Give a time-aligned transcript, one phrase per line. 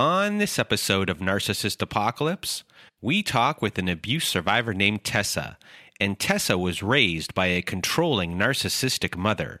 [0.00, 2.64] On this episode of Narcissist Apocalypse,
[3.02, 5.58] we talk with an abuse survivor named Tessa,
[6.00, 9.60] and Tessa was raised by a controlling narcissistic mother.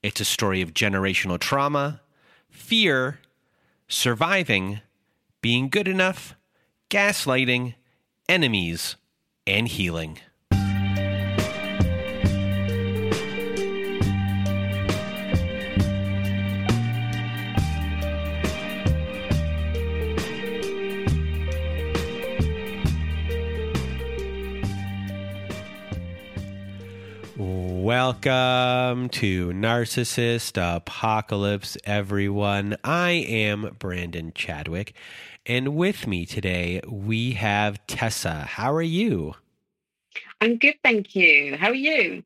[0.00, 2.02] It's a story of generational trauma,
[2.48, 3.18] fear,
[3.88, 4.80] surviving,
[5.42, 6.36] being good enough,
[6.88, 7.74] gaslighting,
[8.28, 8.94] enemies,
[9.44, 10.20] and healing.
[27.90, 32.76] Welcome to Narcissist Apocalypse, everyone.
[32.84, 34.94] I am Brandon Chadwick,
[35.44, 38.42] and with me today we have Tessa.
[38.42, 39.34] How are you?
[40.40, 41.56] I'm good, thank you.
[41.56, 42.22] How are you?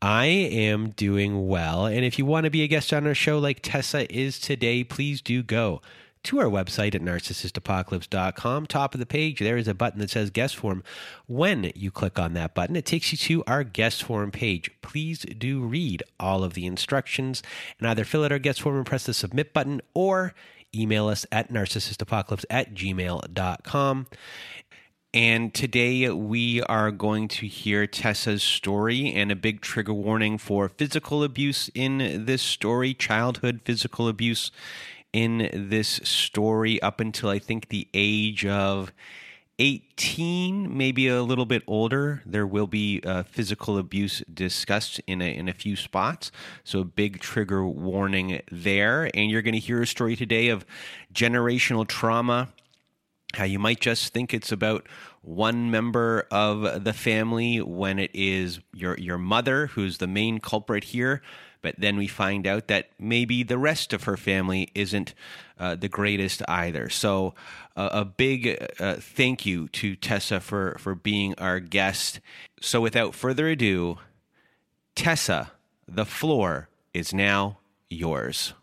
[0.00, 3.40] I am doing well, and if you want to be a guest on our show
[3.40, 5.82] like Tessa is today, please do go
[6.24, 8.66] to our website at narcissistapocalypse.com.
[8.66, 10.82] Top of the page, there is a button that says guest form.
[11.26, 14.70] When you click on that button, it takes you to our guest form page.
[14.82, 17.42] Please do read all of the instructions
[17.78, 20.34] and either fill out our guest form and press the submit button or
[20.74, 24.06] email us at narcissistapocalypse at gmail.com.
[25.12, 30.68] And today we are going to hear Tessa's story and a big trigger warning for
[30.68, 34.52] physical abuse in this story, childhood physical abuse
[35.12, 38.92] in this story up until I think the age of
[39.60, 42.22] 18, maybe a little bit older.
[42.24, 46.32] There will be uh, physical abuse discussed in a, in a few spots.
[46.64, 49.10] So, big trigger warning there.
[49.12, 50.64] And you're going to hear a story today of
[51.12, 52.48] generational trauma.
[53.34, 54.88] How you might just think it's about
[55.20, 60.84] one member of the family when it is your your mother who's the main culprit
[60.84, 61.20] here
[61.62, 65.14] but then we find out that maybe the rest of her family isn't
[65.58, 66.88] uh, the greatest either.
[66.88, 67.34] So,
[67.76, 72.20] uh, a big uh, thank you to Tessa for, for being our guest.
[72.60, 73.98] So, without further ado,
[74.94, 75.52] Tessa,
[75.86, 78.54] the floor is now yours.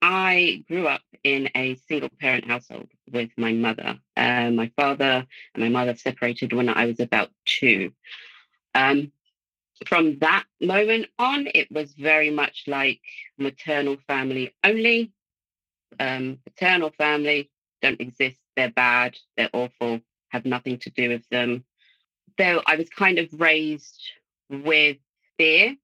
[0.00, 3.98] I grew up in a single parent household with my mother.
[4.16, 7.92] Uh, my father and my mother separated when I was about two.
[8.74, 9.10] Um,
[9.86, 13.00] from that moment on, it was very much like
[13.38, 15.12] maternal family only.
[16.00, 17.50] Um, paternal family
[17.82, 18.38] don't exist.
[18.56, 19.16] They're bad.
[19.36, 20.00] They're awful.
[20.30, 21.64] Have nothing to do with them.
[22.36, 24.00] Though I was kind of raised
[24.50, 24.98] with
[25.36, 25.76] fear.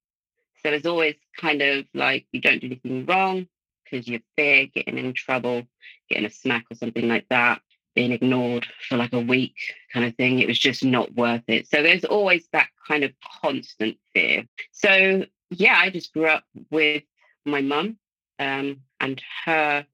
[0.63, 3.47] So it's always kind of like you don't do anything wrong
[3.85, 5.67] because you're fear getting in trouble,
[6.09, 7.61] getting a smack or something like that
[7.95, 9.55] being ignored for like a week
[9.93, 10.39] kind of thing.
[10.39, 11.69] It was just not worth it.
[11.69, 14.45] So there's always that kind of constant fear.
[14.73, 17.03] So yeah, I just grew up with
[17.45, 17.97] my mum
[18.39, 19.87] um, and her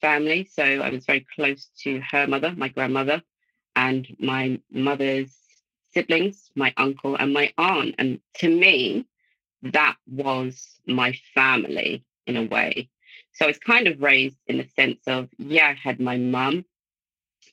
[0.00, 0.48] family.
[0.52, 3.22] So I was very close to her mother, my grandmother,
[3.76, 5.34] and my mother's
[5.92, 7.94] siblings, my uncle and my aunt.
[7.98, 9.06] And to me,
[9.62, 12.90] that was my family in a way.
[13.32, 16.64] So I was kind of raised in the sense of, yeah, I had my mum,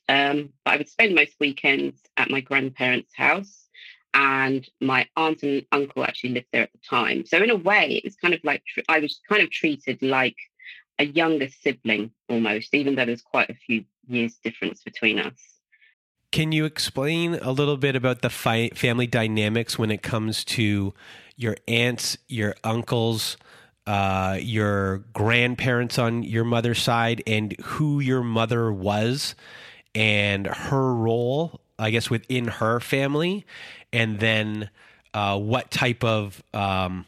[0.08, 3.68] um, but I would spend most weekends at my grandparents' house,
[4.14, 7.24] and my aunt and uncle actually lived there at the time.
[7.24, 10.36] So in a way, it was kind of like I was kind of treated like
[10.98, 15.52] a younger sibling almost, even though there's quite a few years difference between us.
[16.30, 20.94] Can you explain a little bit about the fi- family dynamics when it comes to
[21.36, 23.36] your aunts, your uncles,
[23.86, 29.34] uh, your grandparents on your mother's side, and who your mother was?
[29.94, 33.44] And her role, I guess, within her family,
[33.92, 34.70] and then
[35.14, 37.06] uh, what type of um,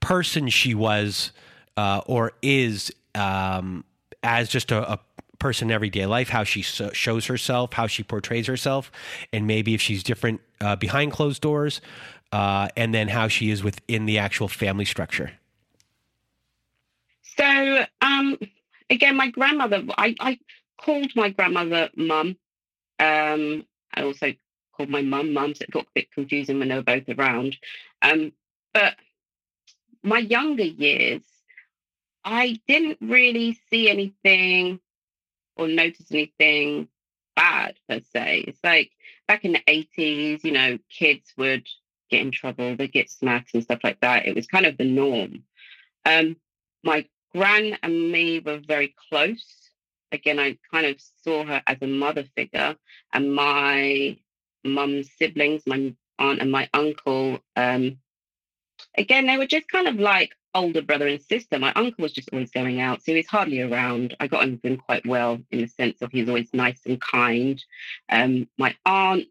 [0.00, 1.32] person she was
[1.76, 3.84] uh, or is um,
[4.22, 5.00] as just a, a,
[5.38, 8.92] person in everyday life, how she so, shows herself, how she portrays herself,
[9.32, 11.80] and maybe if she's different uh, behind closed doors,
[12.30, 15.32] uh, and then how she is within the actual family structure.
[17.36, 18.38] So, um,
[18.88, 20.38] again, my grandmother, I, I
[20.80, 22.36] called my grandmother mum.
[22.98, 24.32] Um, I also
[24.76, 27.56] called my mum mum, so it got a bit confusing when they were both around.
[28.00, 28.32] Um,
[28.72, 28.96] but
[30.02, 31.22] my younger years,
[32.24, 34.80] I didn't really see anything
[35.56, 36.88] or notice anything
[37.36, 38.44] bad per se.
[38.48, 38.90] It's like
[39.26, 41.66] back in the 80s, you know, kids would
[42.10, 44.26] get in trouble, they'd get smacked and stuff like that.
[44.26, 45.44] It was kind of the norm.
[46.04, 46.36] Um,
[46.84, 49.61] my gran and me were very close.
[50.12, 52.76] Again, I kind of saw her as a mother figure,
[53.12, 54.18] and my
[54.64, 57.98] mum's siblings, my aunt and my uncle, um,
[58.96, 61.58] again, they were just kind of like older brother and sister.
[61.58, 64.16] My uncle was just always going out, so he was hardly around.
[64.20, 67.00] I got on with him quite well in the sense of he's always nice and
[67.00, 67.62] kind.
[68.08, 69.26] Um, my aunt,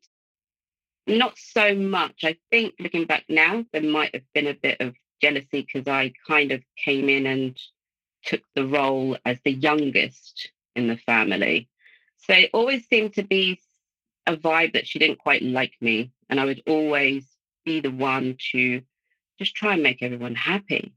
[1.08, 2.24] not so much.
[2.24, 6.14] I think looking back now, there might have been a bit of jealousy because I
[6.28, 7.60] kind of came in and
[8.24, 11.70] took the role as the youngest in the family.
[12.18, 13.60] So it always seemed to be
[14.28, 16.12] a vibe that she didn't quite like me.
[16.30, 17.26] And I would always
[17.66, 18.82] be the one to
[19.40, 20.94] just try and make everyone happy.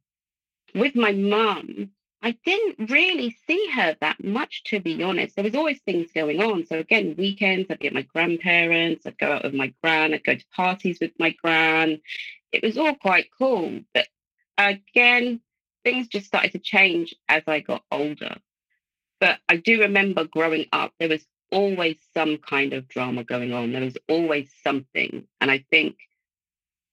[0.74, 1.90] With my mum,
[2.22, 5.36] I didn't really see her that much, to be honest.
[5.36, 6.66] There was always things going on.
[6.66, 10.24] So again, weekends, I'd be at my grandparents, I'd go out with my gran, I'd
[10.24, 12.00] go to parties with my gran.
[12.50, 13.80] It was all quite cool.
[13.92, 14.08] But
[14.56, 15.40] again,
[15.84, 18.36] things just started to change as I got older.
[19.20, 23.72] But I do remember growing up, there was always some kind of drama going on.
[23.72, 25.26] There was always something.
[25.40, 25.96] And I think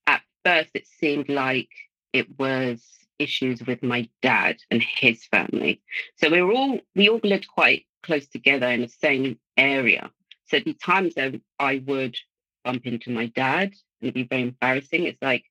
[0.08, 1.70] at first it seemed like
[2.14, 2.84] it was
[3.20, 5.82] issues with my dad and his family.
[6.18, 10.12] So we were all we all lived quite close together in the same area.
[10.48, 12.18] So the times that I would
[12.64, 15.06] bump into my dad and it'd be very embarrassing.
[15.06, 15.46] It's like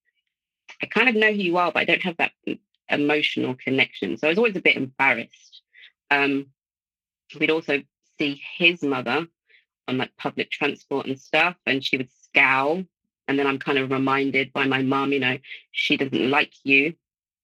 [0.83, 2.33] I kind of know who you are, but I don't have that
[2.89, 4.17] emotional connection.
[4.17, 5.63] So I was always a bit embarrassed.
[6.11, 6.47] Um,
[7.39, 7.83] we'd also
[8.19, 9.27] see his mother
[9.89, 12.85] on like public transport and stuff, and she would scowl
[13.31, 15.39] and then I'm kind of reminded by my mom, you know,
[15.71, 16.95] she doesn't like you.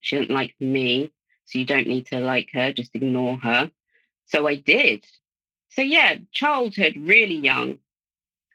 [0.01, 1.13] She doesn't like me.
[1.45, 3.71] So you don't need to like her, just ignore her.
[4.25, 5.05] So I did.
[5.69, 7.77] So yeah, childhood, really young.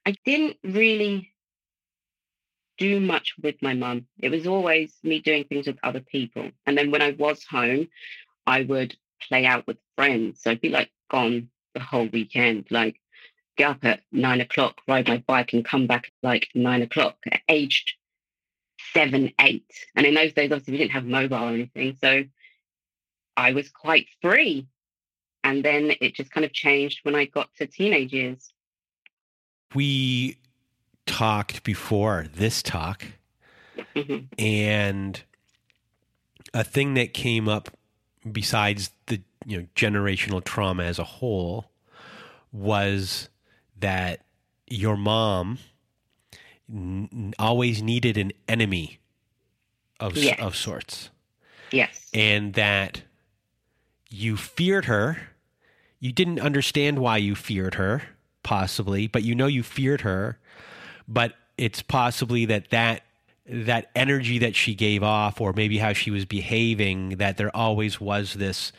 [0.05, 1.33] I didn't really
[2.77, 4.07] do much with my mum.
[4.19, 6.51] It was always me doing things with other people.
[6.67, 7.89] And then when I was home,
[8.47, 8.95] I would
[9.27, 10.43] play out with friends.
[10.43, 12.67] So I'd be like gone the whole weekend.
[12.71, 12.97] Like
[13.57, 17.17] get up at nine o'clock, ride my bike, and come back at like nine o'clock,
[17.49, 17.93] aged
[18.93, 19.71] seven, eight.
[19.95, 21.97] And in those days, obviously, we didn't have mobile or anything.
[22.01, 22.25] So
[23.37, 24.67] I was quite free.
[25.45, 28.53] And then it just kind of changed when I got to teenage years.
[29.75, 30.37] We
[31.07, 33.05] talked before this talk,
[33.97, 34.27] mm-hmm.
[34.39, 35.23] and
[36.55, 37.71] a thing that came up
[38.31, 41.71] besides the you know generational trauma as a whole
[42.53, 43.29] was
[43.79, 44.21] that
[44.69, 45.59] your mom
[46.73, 49.01] n- always needed an enemy
[50.01, 50.39] of yes.
[50.41, 51.11] of sorts.
[51.71, 52.11] Yes.
[52.13, 53.03] And that
[54.09, 55.17] you feared her.
[56.01, 58.03] You didn't understand why you feared her,
[58.43, 60.39] possibly, but you know you feared her.
[61.09, 63.03] But it's possibly that that
[63.47, 68.01] that energy that she gave off, or maybe how she was behaving, that there always
[68.01, 68.73] was this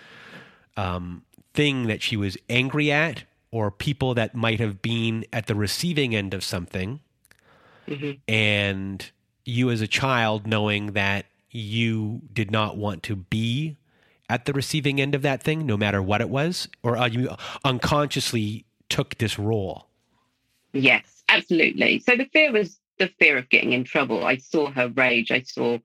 [0.77, 5.55] um, thing that she was angry at or people that might have been at the
[5.55, 7.00] receiving end of something.
[7.88, 8.12] Mm-hmm.
[8.29, 9.12] and
[9.43, 13.75] you as a child knowing that you did not want to be
[14.29, 17.29] at the receiving end of that thing no matter what it was or you
[17.65, 19.88] unconsciously took this role?
[20.72, 22.00] Yes absolutely.
[22.00, 25.42] So the fear was the fear of getting in trouble i saw her rage i
[25.42, 25.78] saw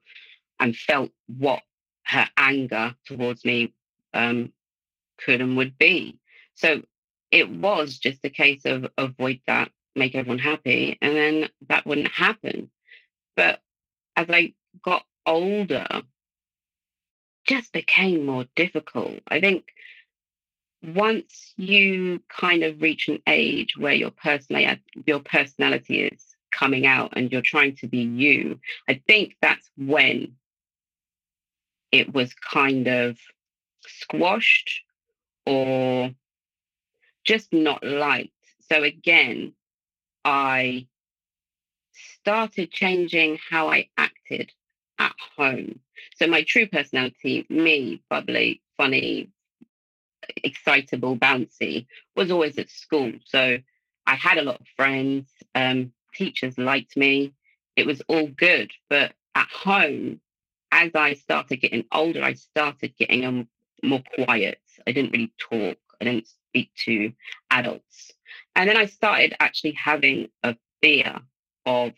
[0.59, 1.61] and felt what
[2.05, 3.73] her anger towards me
[4.13, 4.51] um,
[5.23, 6.17] could and would be
[6.55, 6.81] so
[7.31, 12.11] it was just a case of avoid that, make everyone happy, and then that wouldn't
[12.11, 12.69] happen.
[13.35, 13.61] But
[14.15, 15.87] as I got older,
[17.45, 19.19] just became more difficult.
[19.27, 19.65] I think
[20.83, 27.13] once you kind of reach an age where your personality your personality is coming out
[27.15, 30.35] and you're trying to be you, I think that's when
[31.91, 33.17] it was kind of
[33.85, 34.81] squashed
[35.45, 36.11] or
[37.23, 38.31] just not liked.
[38.71, 39.53] So again,
[40.23, 40.87] I
[42.19, 44.51] started changing how I acted
[44.99, 45.79] at home.
[46.17, 49.29] So my true personality, me, bubbly, funny,
[50.43, 53.13] excitable, bouncy was always at school.
[53.25, 53.57] So
[54.05, 55.29] I had a lot of friends.
[55.55, 57.33] Um, teachers liked me.
[57.75, 58.71] It was all good.
[58.89, 60.19] But at home,
[60.71, 63.47] as I started getting older, I started getting um,
[63.83, 64.59] more quiet.
[64.85, 65.77] I didn't really talk.
[66.01, 67.11] I didn't speak to
[67.51, 68.11] adults.
[68.55, 71.19] And then I started actually having a fear
[71.65, 71.93] of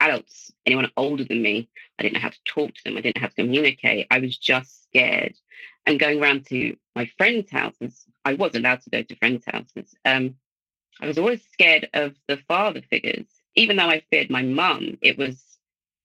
[0.00, 1.68] adults, anyone older than me.
[1.98, 2.96] I didn't know how to talk to them.
[2.96, 4.06] I didn't know how to communicate.
[4.10, 5.34] I was just scared.
[5.86, 9.94] And going around to my friends' houses, I was allowed to go to friends' houses.
[10.04, 10.34] Um,
[11.00, 13.26] I was always scared of the father figures.
[13.58, 15.42] Even though I feared my mum, it was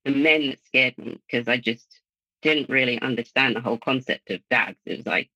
[0.06, 1.86] the men that scared me because I just
[2.42, 4.78] didn't really understand the whole concept of dads.
[4.86, 5.30] It was like,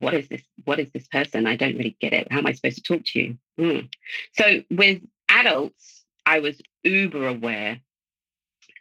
[0.00, 0.42] what is this?
[0.64, 1.46] What is this person?
[1.46, 2.28] I don't really get it.
[2.30, 3.38] How am I supposed to talk to you?
[3.58, 3.86] Hmm.
[4.32, 7.80] So with adults, I was uber aware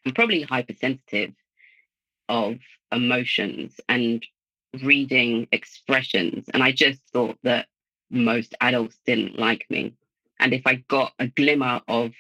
[0.03, 1.34] and probably hypersensitive
[2.27, 2.57] of
[2.91, 4.25] emotions and
[4.84, 6.45] reading expressions.
[6.53, 7.67] And I just thought that
[8.10, 9.93] most adults didn't like me.
[10.39, 12.12] And if I got a glimmer of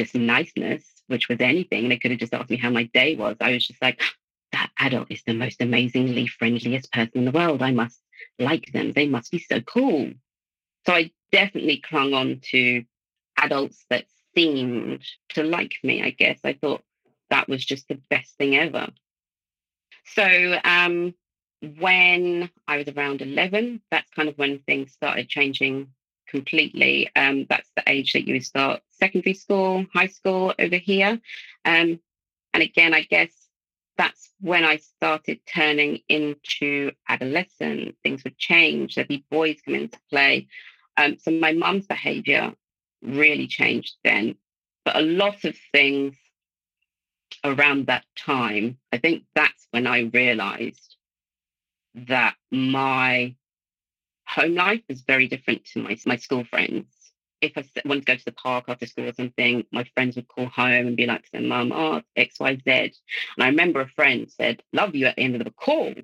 [0.00, 3.36] just niceness, which was anything, they could have just asked me how my day was,
[3.40, 4.00] I was just like,
[4.52, 7.62] that adult is the most amazingly friendliest person in the world.
[7.62, 8.00] I must
[8.38, 8.92] like them.
[8.92, 10.10] They must be so cool.
[10.86, 12.84] So I definitely clung on to
[13.36, 16.40] adults that seemed to like me, I guess.
[16.42, 16.82] I thought
[17.28, 18.88] that was just the best thing ever.
[20.14, 21.14] So um,
[21.78, 25.88] when I was around 11, that's kind of when things started changing
[26.30, 27.10] completely.
[27.16, 31.20] Um, that's the age that you start secondary school, high school over here.
[31.64, 32.00] Um,
[32.54, 33.30] and again, I guess
[33.98, 37.96] that's when I started turning into adolescent.
[38.02, 38.94] Things would change.
[38.94, 40.48] There'd be boys come into play.
[40.96, 42.54] Um, so my mum's behavior
[43.02, 44.36] really changed then.
[44.84, 46.16] But a lot of things
[47.44, 50.96] around that time, I think that's when I realized
[51.94, 53.34] that my
[54.34, 56.86] home life is very different to my, my school friends
[57.40, 60.28] if I wanted to go to the park after school or something, my friends would
[60.28, 62.70] call home and be like to their mum, oh, X, Y, Z.
[62.70, 62.92] And
[63.38, 65.94] I remember a friend said, love you at the end of the call.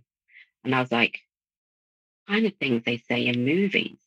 [0.64, 1.20] And I was like,
[2.28, 3.98] kind of things they say in movies.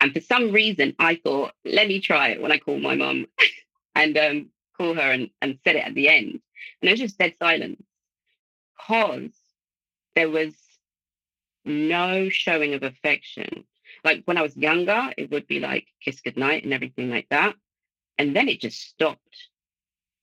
[0.00, 3.26] And for some reason, I thought, let me try it when I call my mum
[3.94, 6.40] and um, call her and, and said it at the end.
[6.80, 7.82] And it was just dead silence
[8.76, 9.30] because
[10.14, 10.54] there was
[11.64, 13.64] no showing of affection
[14.04, 17.54] like when I was younger, it would be like kiss goodnight and everything like that.
[18.18, 19.20] And then it just stopped.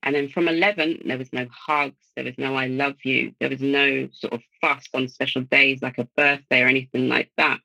[0.04, 3.50] And then from 11, there was no hugs, there was no I love you, there
[3.50, 7.60] was no sort of fuss on special days like a birthday or anything like that.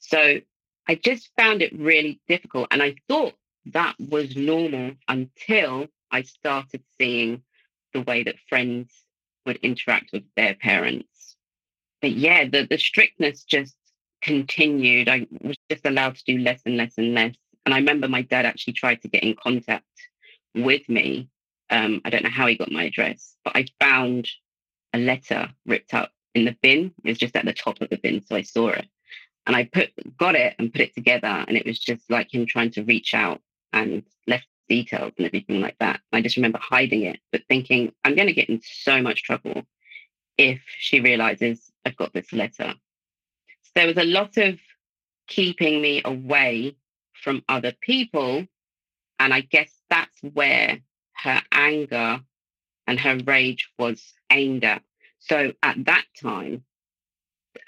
[0.00, 0.40] So
[0.88, 2.68] I just found it really difficult.
[2.70, 3.34] And I thought
[3.66, 7.42] that was normal until I started seeing
[7.92, 8.90] the way that friends
[9.46, 11.17] would interact with their parents.
[12.00, 13.74] But yeah, the, the strictness just
[14.22, 15.08] continued.
[15.08, 17.34] I was just allowed to do less and less and less.
[17.64, 19.84] And I remember my dad actually tried to get in contact
[20.54, 21.28] with me.
[21.70, 24.28] Um, I don't know how he got my address, but I found
[24.94, 26.94] a letter ripped up in the bin.
[27.04, 28.86] It was just at the top of the bin, so I saw it.
[29.46, 32.46] And I put got it and put it together, and it was just like him
[32.46, 33.40] trying to reach out
[33.72, 36.00] and left details and everything like that.
[36.12, 39.64] I just remember hiding it, but thinking I'm going to get in so much trouble
[40.38, 42.74] if she realizes I've got this letter
[43.64, 44.60] So there was a lot of
[45.28, 46.76] keeping me away
[47.14, 48.46] from other people.
[49.20, 50.80] And I guess that's where
[51.16, 52.20] her anger
[52.86, 54.82] and her rage was aimed at.
[55.20, 56.64] So at that time,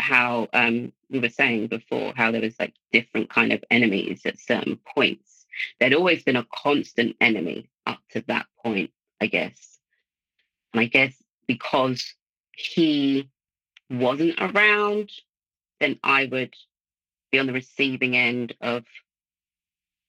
[0.00, 4.40] how um, we were saying before, how there was like different kind of enemies at
[4.40, 5.46] certain points.
[5.80, 9.80] There'd always been a constant enemy up to that point, I guess.
[10.74, 11.14] And I guess
[11.48, 12.14] because
[12.60, 13.28] he
[13.88, 15.10] wasn't around
[15.80, 16.54] then I would
[17.32, 18.84] be on the receiving end of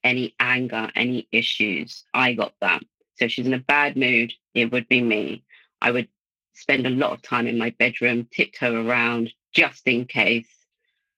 [0.04, 2.04] any anger, any issues.
[2.14, 2.84] I got that.
[3.16, 5.44] So if she's in a bad mood, it would be me.
[5.82, 6.10] I would
[6.54, 10.50] spend a lot of time in my bedroom, tiptoe around just in case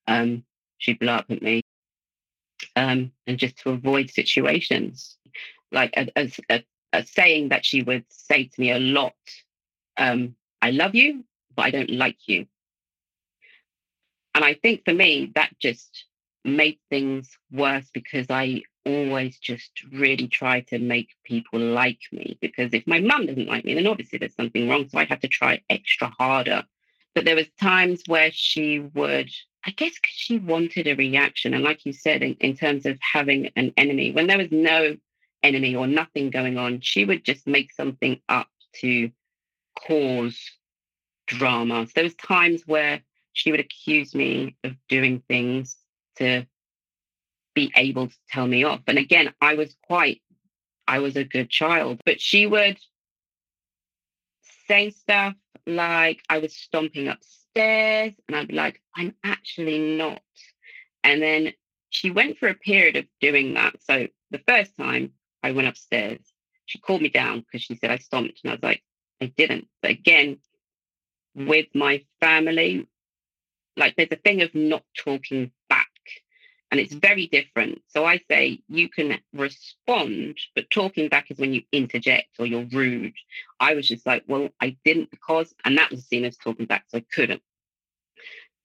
[0.06, 0.44] um,
[0.78, 1.62] she'd blow up at me.
[2.76, 5.16] Um, and just to avoid situations.
[5.72, 6.08] Like a,
[6.50, 9.14] a, a, saying that she would say to me a lot
[9.96, 12.46] um, I love you, but I don't like you.
[14.34, 16.06] And I think for me, that just
[16.42, 22.38] made things worse because I always just really try to make people like me.
[22.40, 24.88] Because if my mum doesn't like me, then obviously there's something wrong.
[24.88, 26.64] So I have to try extra harder.
[27.14, 29.30] But there was times where she would,
[29.66, 31.52] I guess, because she wanted a reaction.
[31.52, 34.96] And like you said, in, in terms of having an enemy, when there was no
[35.42, 38.48] enemy or nothing going on, she would just make something up
[38.80, 39.10] to
[39.74, 40.38] cause
[41.26, 41.86] drama.
[41.86, 43.02] So there was times where
[43.32, 45.76] she would accuse me of doing things
[46.16, 46.46] to
[47.54, 48.80] be able to tell me off.
[48.86, 50.22] And again, I was quite,
[50.86, 52.78] I was a good child, but she would
[54.68, 55.34] say stuff
[55.66, 60.20] like I was stomping upstairs, and I'd be like, I'm actually not.
[61.02, 61.52] And then
[61.90, 63.76] she went for a period of doing that.
[63.82, 65.12] So the first time
[65.42, 66.20] I went upstairs,
[66.66, 68.82] she called me down because she said I stomped, and I was like,
[69.24, 69.68] I didn't.
[69.82, 70.38] But again,
[71.34, 72.86] with my family,
[73.76, 75.88] like there's a thing of not talking back
[76.74, 77.06] and it's mm-hmm.
[77.06, 77.80] very different.
[77.86, 82.66] So I say you can respond, but talking back is when you interject or you're
[82.66, 83.14] rude.
[83.60, 86.84] I was just like, well, I didn't because, and that was seen as talking back,
[86.88, 87.42] so I couldn't.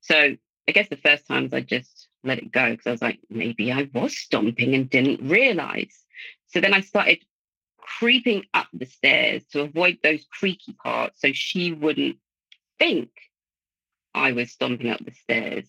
[0.02, 0.36] So
[0.68, 3.72] I guess the first times I just let it go because I was like, maybe
[3.72, 6.04] I was stomping and didn't realize.
[6.48, 7.20] So then I started
[7.98, 12.18] creeping up the stairs to avoid those creaky parts so she wouldn't
[12.78, 13.10] think
[14.14, 15.66] I was stomping up the stairs.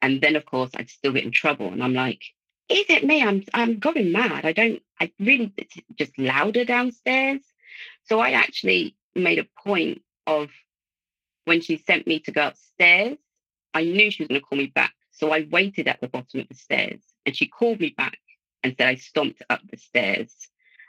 [0.00, 1.68] And then, of course, I'd still get in trouble.
[1.68, 2.22] And I'm like,
[2.68, 3.22] is it me?
[3.22, 4.44] I'm I'm going mad.
[4.44, 4.82] I don't.
[5.00, 5.52] I really
[5.96, 7.40] just louder downstairs.
[8.04, 10.50] So I actually made a point of
[11.44, 13.18] when she sent me to go upstairs.
[13.74, 16.40] I knew she was going to call me back, so I waited at the bottom
[16.40, 18.18] of the stairs, and she called me back
[18.62, 20.34] and said I stomped up the stairs,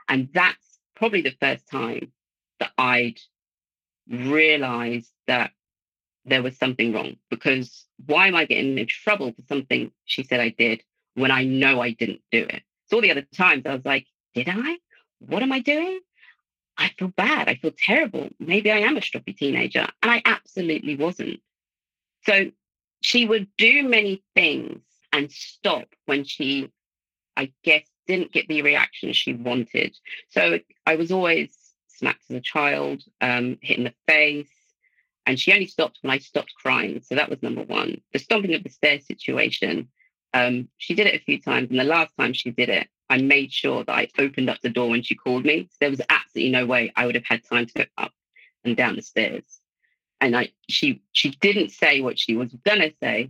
[0.08, 0.69] and that's
[1.00, 2.12] probably the first time
[2.60, 3.20] that I'd
[4.08, 5.52] realized that
[6.26, 10.42] there was something wrong because why am I getting in trouble for something she said
[10.42, 10.84] I did
[11.16, 12.64] when I know I didn't do it?
[12.88, 14.78] So all the other times I was like, did I?
[15.20, 16.00] What am I doing?
[16.78, 17.48] I feel bad.
[17.48, 18.30] I feel terrible.
[18.40, 19.88] Maybe I am a stroppy teenager.
[20.02, 21.40] And I absolutely wasn't.
[22.26, 22.52] So
[23.02, 26.72] she would do many things and stop when she,
[27.36, 29.96] I guess, didn't get the reaction she wanted.
[30.30, 31.56] So I was always
[31.88, 34.50] smacked as a child, um, hit in the face,
[35.28, 37.02] and she only stopped when I stopped crying.
[37.04, 38.02] So that was number one.
[38.12, 39.90] The stomping of the stairs situation,
[40.34, 41.70] um, she did it a few times.
[41.70, 44.70] And the last time she did it, I made sure that I opened up the
[44.70, 45.68] door when she called me.
[45.70, 48.12] So there was absolutely no way I would have had time to go up
[48.64, 49.62] and down the stairs.
[50.20, 53.30] And I she she didn't say what she was gonna say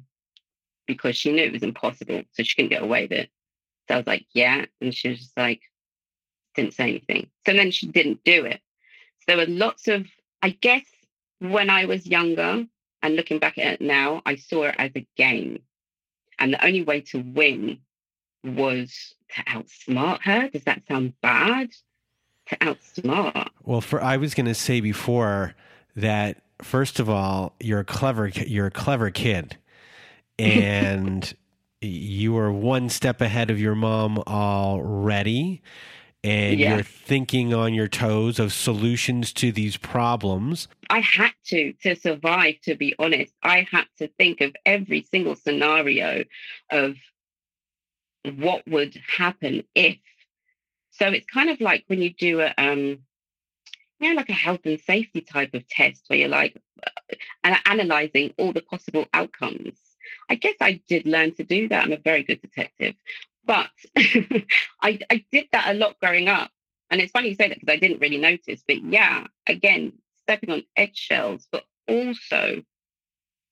[0.87, 2.23] because she knew it was impossible.
[2.31, 3.29] So she couldn't get away with it.
[3.89, 4.65] So I was like, yeah.
[4.81, 5.61] And she was just like,
[6.55, 7.29] didn't say anything.
[7.45, 8.61] So then she didn't do it.
[9.19, 10.05] So there were lots of,
[10.41, 10.85] I guess,
[11.39, 12.65] when I was younger
[13.01, 15.63] and looking back at it now, I saw it as a game.
[16.37, 17.79] And the only way to win
[18.43, 20.49] was to outsmart her.
[20.49, 21.71] Does that sound bad?
[22.47, 23.49] To outsmart.
[23.63, 25.55] Well, for I was going to say before
[25.95, 29.57] that first of all, you're a clever you're a clever kid.
[30.39, 31.33] And
[31.81, 35.61] you are one step ahead of your mom already
[36.23, 36.75] and yeah.
[36.75, 40.67] you're thinking on your toes of solutions to these problems.
[40.89, 43.33] I had to to survive to be honest.
[43.41, 46.25] I had to think of every single scenario
[46.69, 46.97] of
[48.35, 49.97] what would happen if.
[50.91, 52.99] So it's kind of like when you do a um
[53.99, 58.33] you know like a health and safety type of test where you're like uh, analyzing
[58.37, 59.79] all the possible outcomes.
[60.29, 61.85] I guess I did learn to do that.
[61.85, 62.95] I'm a very good detective.
[63.45, 66.51] But I, I did that a lot growing up.
[66.91, 68.63] And it's funny you say that because I didn't really notice.
[68.67, 69.93] But yeah, again,
[70.23, 72.63] stepping on eggshells, but also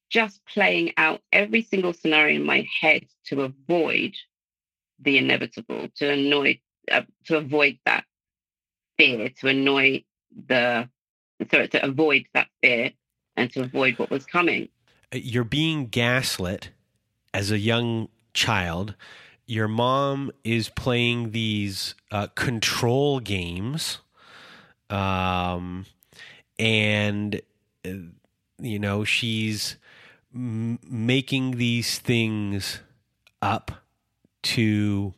[0.10, 4.14] just playing out every single scenario in my head to avoid
[5.00, 6.60] the inevitable, to annoy,
[6.92, 8.06] uh, to avoid that
[8.98, 10.04] fear, to annoy
[10.48, 10.90] the,
[11.52, 12.92] sorry, to avoid that fear
[13.36, 14.70] and to avoid what was coming.
[15.14, 16.72] You're being gaslit
[17.34, 18.96] as a young child.
[19.46, 24.00] Your mom is playing these uh, control games,
[24.90, 25.86] um,
[26.60, 27.42] and
[27.86, 27.92] uh,
[28.60, 29.78] you know she's
[30.36, 32.82] m- making these things
[33.42, 33.72] up
[34.44, 35.14] to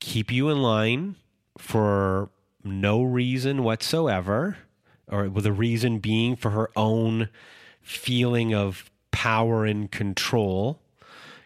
[0.00, 1.16] keep you in line
[1.58, 2.30] for
[2.64, 4.56] no reason whatsoever,
[5.06, 7.28] or with a reason being for her own
[7.86, 10.80] feeling of power and control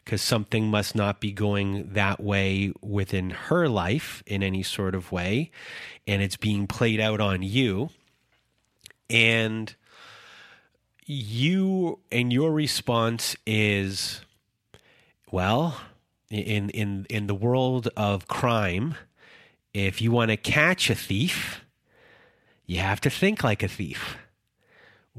[0.02, 5.12] because something must not be going that way within her life in any sort of
[5.12, 5.50] way.
[6.06, 7.90] And it's being played out on you.
[9.10, 9.74] And
[11.04, 14.22] you and your response is
[15.30, 15.78] well,
[16.30, 18.94] in in in the world of crime,
[19.74, 21.64] if you want to catch a thief,
[22.66, 24.16] you have to think like a thief.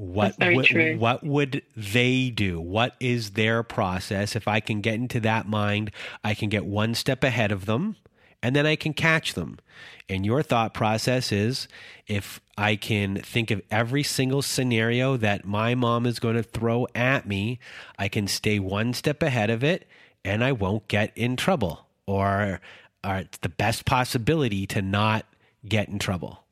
[0.02, 2.60] What would, what would they do?
[2.60, 4.34] What is their process?
[4.34, 5.92] If I can get into that mind,
[6.24, 7.94] I can get one step ahead of them
[8.42, 9.60] and then I can catch them.
[10.08, 11.68] And your thought process is
[12.08, 16.88] if I can think of every single scenario that my mom is going to throw
[16.96, 17.60] at me,
[17.96, 19.86] I can stay one step ahead of it
[20.24, 22.60] and I won't get in trouble or,
[23.04, 25.26] or it's the best possibility to not
[25.64, 26.42] get in trouble.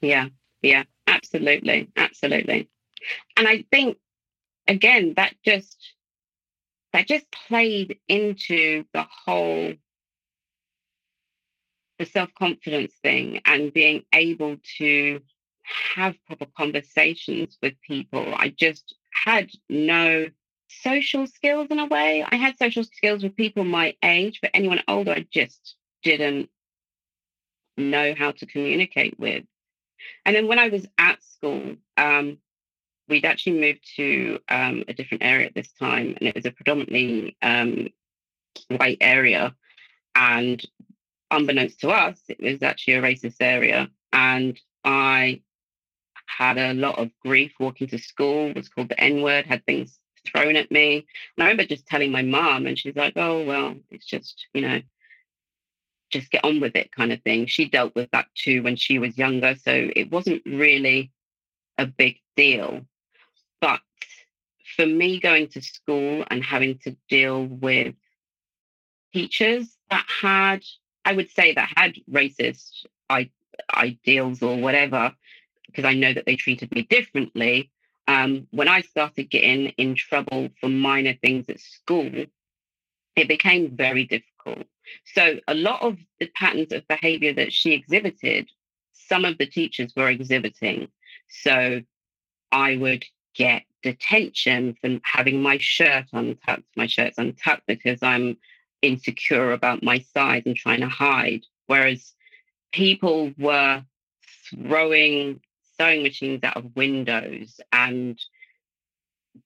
[0.00, 0.28] Yeah,
[0.62, 1.90] yeah, absolutely.
[1.96, 2.68] Absolutely.
[3.36, 3.98] And I think,
[4.66, 5.76] again, that just
[6.92, 9.74] that just played into the whole
[11.98, 15.20] the self-confidence thing and being able to
[15.94, 20.26] have proper conversations with people i just had no
[20.68, 24.80] social skills in a way i had social skills with people my age but anyone
[24.88, 26.48] older i just didn't
[27.76, 29.44] know how to communicate with
[30.24, 32.38] and then when i was at school um,
[33.08, 36.50] we'd actually moved to um, a different area at this time, and it was a
[36.50, 37.88] predominantly um,
[38.68, 39.54] white area.
[40.14, 40.62] And
[41.30, 43.88] unbeknownst to us, it was actually a racist area.
[44.12, 45.42] And I
[46.26, 49.98] had a lot of grief walking to school, was called the N word, had things
[50.26, 51.06] thrown at me.
[51.36, 54.62] And I remember just telling my mom, and she's like, oh, well, it's just, you
[54.62, 54.80] know,
[56.10, 57.46] just get on with it kind of thing.
[57.46, 59.54] She dealt with that too when she was younger.
[59.56, 61.10] So it wasn't really
[61.76, 62.86] a big deal.
[63.60, 63.80] But
[64.76, 67.94] for me, going to school and having to deal with
[69.12, 70.64] teachers that had,
[71.04, 72.84] I would say, that had racist
[73.74, 75.12] ideals or whatever,
[75.66, 77.70] because I know that they treated me differently.
[78.06, 82.10] Um, when I started getting in trouble for minor things at school,
[83.16, 84.27] it became very difficult.
[85.14, 88.48] So, a lot of the patterns of behavior that she exhibited,
[88.92, 90.88] some of the teachers were exhibiting.
[91.28, 91.82] So,
[92.52, 96.64] I would get detention for having my shirt untucked.
[96.76, 98.36] My shirt's untucked because I'm
[98.82, 101.44] insecure about my size and trying to hide.
[101.66, 102.12] Whereas
[102.72, 103.84] people were
[104.50, 105.40] throwing
[105.78, 108.20] sewing machines out of windows and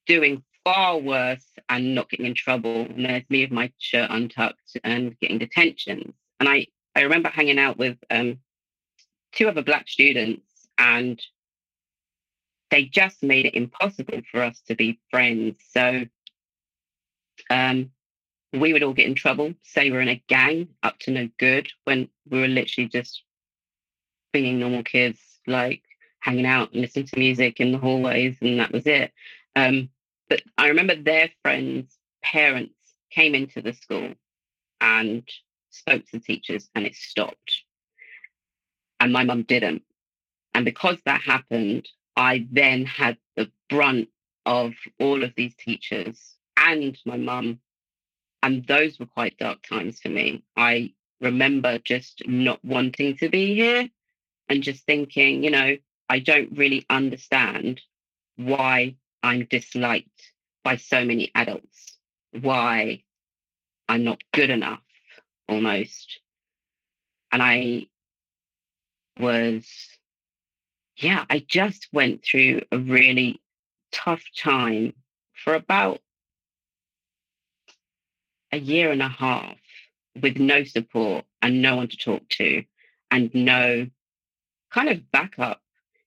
[0.07, 2.81] doing far worse and not getting in trouble.
[2.81, 6.13] And there's me with my shirt untucked and getting detentions.
[6.39, 8.39] And I, I remember hanging out with um,
[9.33, 11.21] two other black students and
[12.69, 15.57] they just made it impossible for us to be friends.
[15.69, 16.05] So
[17.49, 17.91] um,
[18.51, 21.69] we would all get in trouble, say we're in a gang up to no good
[21.83, 23.23] when we were literally just
[24.31, 25.83] being normal kids, like
[26.19, 29.11] hanging out and listening to music in the hallways, and that was it.
[29.55, 29.89] Um,
[30.29, 32.75] but I remember their friends' parents
[33.11, 34.13] came into the school
[34.81, 35.27] and
[35.69, 37.63] spoke to the teachers, and it stopped.
[38.99, 39.83] And my mum didn't.
[40.53, 44.09] And because that happened, I then had the brunt
[44.45, 47.59] of all of these teachers and my mum.
[48.41, 50.43] And those were quite dark times for me.
[50.55, 53.89] I remember just not wanting to be here
[54.49, 55.77] and just thinking, you know,
[56.09, 57.81] I don't really understand
[58.35, 60.33] why I'm disliked
[60.63, 61.97] by so many adults,
[62.31, 63.03] why
[63.87, 64.83] I'm not good enough
[65.47, 66.19] almost.
[67.31, 67.87] And I
[69.19, 69.65] was
[70.97, 73.41] yeah, I just went through a really
[73.91, 74.93] tough time
[75.33, 75.99] for about
[78.51, 79.57] a year and a half
[80.21, 82.63] with no support and no one to talk to
[83.09, 83.87] and no
[84.71, 85.61] kind of backup.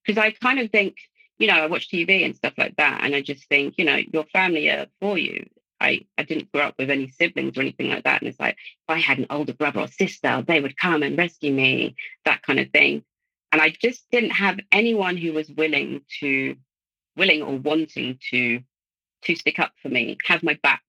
[0.05, 0.97] Because I kind of think,
[1.39, 3.99] you know, I watch TV and stuff like that, and I just think, you know,
[4.13, 5.47] your family are for you.
[5.81, 8.23] I, I didn't grow up with any siblings or anything like that.
[8.23, 11.19] And it's like, if I had an older brother or sister, they would come and
[11.19, 13.05] rescue me, that kind of thing.
[13.53, 16.57] And I just didn't have anyone who was willing to,
[17.17, 18.61] willing or wanting to,
[19.23, 20.83] to stick up for me, have my back.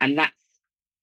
[0.00, 0.32] And that's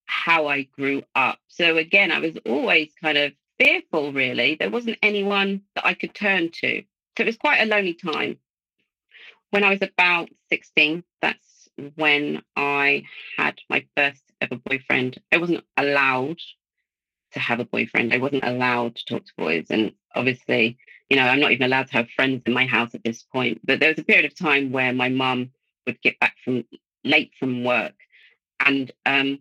[0.05, 1.39] how I grew up.
[1.47, 4.55] So again, I was always kind of fearful, really.
[4.55, 6.81] There wasn't anyone that I could turn to.
[7.17, 8.37] So it was quite a lonely time.
[9.51, 13.03] When I was about 16, that's when I
[13.37, 15.19] had my first ever boyfriend.
[15.31, 16.37] I wasn't allowed
[17.33, 18.13] to have a boyfriend.
[18.13, 19.67] I wasn't allowed to talk to boys.
[19.69, 20.77] And obviously,
[21.09, 23.61] you know, I'm not even allowed to have friends in my house at this point.
[23.63, 25.51] But there was a period of time where my mum
[25.85, 26.65] would get back from
[27.03, 27.95] late from work.
[28.59, 29.39] And um,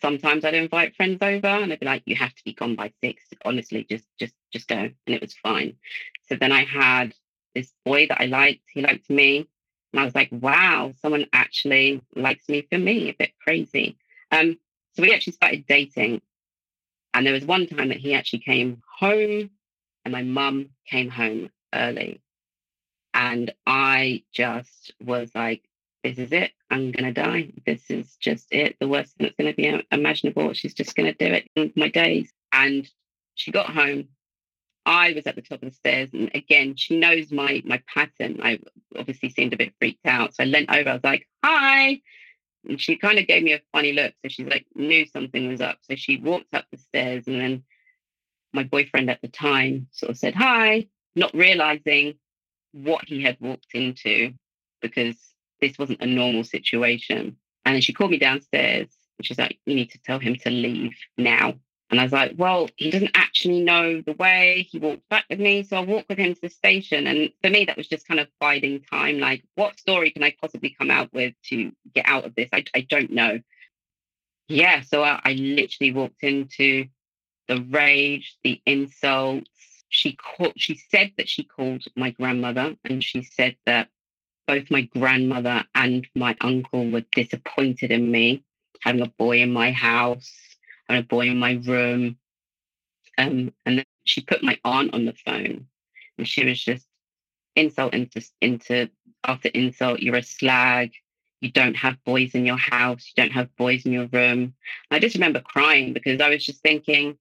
[0.00, 2.92] sometimes I'd invite friends over and I'd be like, you have to be gone by
[3.02, 3.22] six.
[3.44, 4.76] Honestly, just just just go.
[4.76, 5.76] And it was fine.
[6.28, 7.14] So then I had
[7.54, 9.48] this boy that I liked, he liked me.
[9.92, 13.96] And I was like, wow, someone actually likes me for me, a bit crazy.
[14.32, 14.58] Um,
[14.94, 16.20] so we actually started dating
[17.14, 19.50] and there was one time that he actually came home
[20.04, 22.20] and my mum came home early.
[23.14, 25.62] And I just was like,
[26.02, 26.50] this is it.
[26.68, 27.52] I'm going to die.
[27.64, 28.76] This is just it.
[28.80, 30.52] The worst thing that's going to be imaginable.
[30.52, 32.32] She's just going to do it in my days.
[32.52, 32.86] And
[33.36, 34.08] she got home.
[34.86, 38.40] I was at the top of the stairs, and again, she knows my my pattern.
[38.42, 38.58] I
[38.96, 40.90] obviously seemed a bit freaked out, so I leant over.
[40.90, 42.00] I was like, "Hi,"
[42.68, 44.14] and she kind of gave me a funny look.
[44.22, 45.78] So she's like, knew something was up.
[45.82, 47.64] So she walked up the stairs, and then
[48.52, 52.14] my boyfriend at the time sort of said hi, not realizing
[52.72, 54.32] what he had walked into
[54.80, 55.16] because
[55.60, 57.36] this wasn't a normal situation.
[57.64, 60.50] And then she called me downstairs and she's like, You need to tell him to
[60.50, 61.54] leave now.
[61.90, 64.66] And I was like, Well, he doesn't actually know the way.
[64.70, 65.62] He walked back with me.
[65.62, 67.06] So I walked with him to the station.
[67.06, 69.18] And for me, that was just kind of biding time.
[69.18, 72.48] Like, what story can I possibly come out with to get out of this?
[72.52, 73.40] I, I don't know.
[74.48, 74.82] Yeah.
[74.82, 76.86] So I, I literally walked into
[77.48, 79.50] the rage, the insults.
[79.88, 83.88] She called, she said that she called my grandmother and she said that
[84.46, 88.44] both my grandmother and my uncle were disappointed in me
[88.84, 90.53] having a boy in my house,
[90.88, 92.18] having a boy in my room.
[93.16, 95.66] Um, and then she put my aunt on the phone
[96.18, 96.86] and she was just
[97.56, 98.90] insult into, into
[99.24, 100.92] after insult, you're a slag.
[101.40, 103.12] You don't have boys in your house.
[103.14, 104.54] You don't have boys in your room.
[104.90, 107.18] I just remember crying because I was just thinking,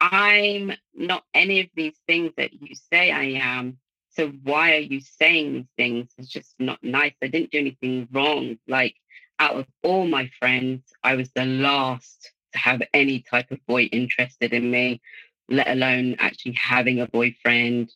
[0.00, 3.78] I'm not any of these things that you say I am.
[4.10, 6.08] So why are you saying these things?
[6.18, 7.14] It's just not nice.
[7.22, 8.58] I didn't do anything wrong.
[8.66, 8.94] Like
[9.38, 14.52] out of all my friends, I was the last have any type of boy interested
[14.52, 15.00] in me,
[15.48, 17.92] let alone actually having a boyfriend.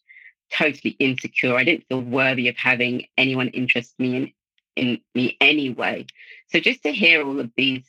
[0.52, 1.56] Totally insecure.
[1.56, 4.32] I didn't feel worthy of having anyone interest me in,
[4.76, 6.06] in me anyway.
[6.48, 7.84] So just to hear all of these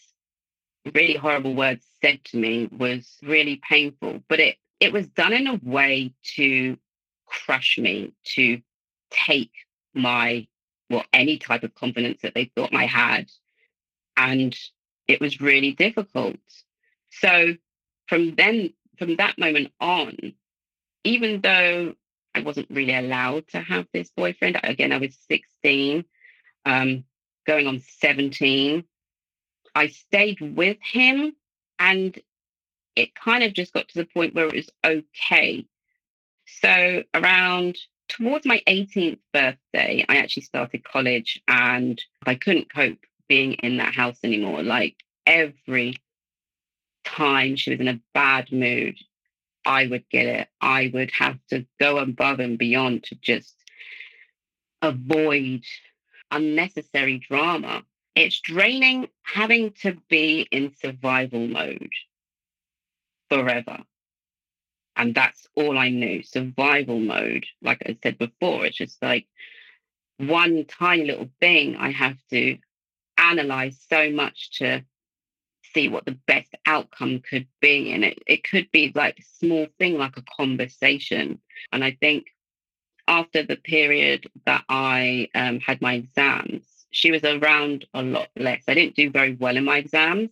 [0.93, 4.21] really horrible words said to me was really painful.
[4.27, 6.77] But it it was done in a way to
[7.25, 8.61] crush me, to
[9.09, 9.51] take
[9.93, 10.47] my
[10.89, 13.29] well, any type of confidence that they thought I had.
[14.15, 14.55] And
[15.07, 16.37] it was really difficult.
[17.11, 17.55] So
[18.07, 20.33] from then, from that moment on,
[21.03, 21.95] even though
[22.35, 26.05] I wasn't really allowed to have this boyfriend, again, I was 16,
[26.65, 27.03] um,
[27.45, 28.83] going on 17,
[29.75, 31.35] I stayed with him
[31.79, 32.17] and
[32.95, 35.65] it kind of just got to the point where it was okay.
[36.45, 43.53] So around towards my 18th birthday, I actually started college and I couldn't cope being
[43.53, 44.63] in that house anymore.
[44.63, 45.95] Like every
[47.03, 48.97] time she was in a bad mood,
[49.65, 50.47] I would get it.
[50.61, 53.55] I would have to go above and beyond to just
[54.81, 55.63] avoid
[56.31, 57.83] unnecessary drama.
[58.15, 61.91] It's draining having to be in survival mode
[63.29, 63.79] forever.
[64.95, 67.45] And that's all I knew survival mode.
[67.61, 69.25] Like I said before, it's just like
[70.17, 72.57] one tiny little thing I have to
[73.23, 74.83] analyze so much to
[75.73, 77.91] see what the best outcome could be.
[77.91, 81.39] And it, it could be like a small thing like a conversation.
[81.71, 82.27] And I think
[83.07, 88.63] after the period that I um, had my exams, she was around a lot less.
[88.67, 90.31] I didn't do very well in my exams.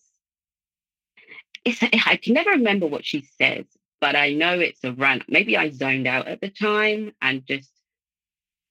[1.65, 3.65] It's, I can never remember what she says,
[3.99, 5.23] but I know it's a rant.
[5.27, 7.69] Maybe I zoned out at the time and just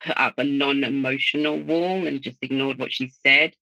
[0.04, 3.54] put up a non-emotional wall and just ignored what she said.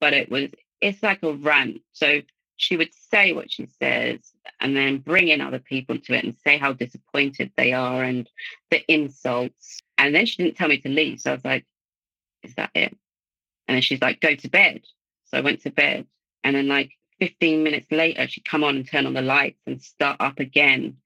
[0.00, 0.48] But it was
[0.80, 1.82] it's like a rant.
[1.92, 2.22] So
[2.56, 4.20] she would say what she says
[4.60, 8.28] and then bring in other people to it and say how disappointed they are and
[8.70, 9.80] the insults.
[9.98, 11.20] And then she didn't tell me to leave.
[11.20, 11.66] So I was like,
[12.42, 12.96] is that it?
[13.66, 14.82] And then she's like, go to bed.
[15.26, 16.06] So I went to bed.
[16.44, 19.82] And then like 15 minutes later, she'd come on and turn on the lights and
[19.82, 20.96] start up again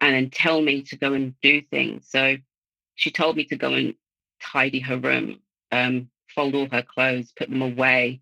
[0.00, 2.06] and then tell me to go and do things.
[2.08, 2.36] So
[2.94, 3.94] she told me to go and
[4.40, 5.40] tidy her room,
[5.72, 8.20] um, fold all her clothes, put them away.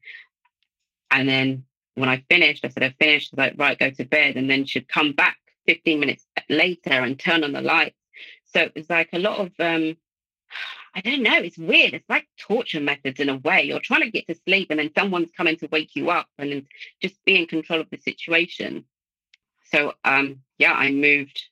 [1.11, 1.65] And then
[1.95, 3.33] when I finished, I said, I finished.
[3.33, 4.37] Was like, right, go to bed.
[4.37, 7.97] And then she'd come back 15 minutes later and turn on the lights.
[8.47, 9.97] So it was like a lot of um,
[10.97, 11.37] I don't know.
[11.37, 11.93] It's weird.
[11.93, 13.65] It's like torture methods in a way.
[13.65, 16.51] You're trying to get to sleep and then someone's coming to wake you up and
[16.51, 16.67] then
[17.03, 18.87] just be in control of the situation.
[19.71, 21.43] So, um, yeah, I moved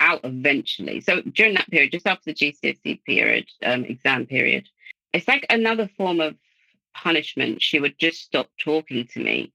[0.00, 1.00] out eventually.
[1.00, 4.68] So during that period, just after the GCSE period, um, exam period,
[5.12, 6.36] it's like another form of
[6.94, 7.62] punishment.
[7.62, 9.52] She would just stop talking to me.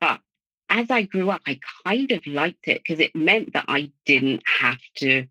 [0.00, 0.20] But
[0.68, 4.42] as I grew up, I kind of liked it because it meant that I didn't
[4.46, 5.26] have to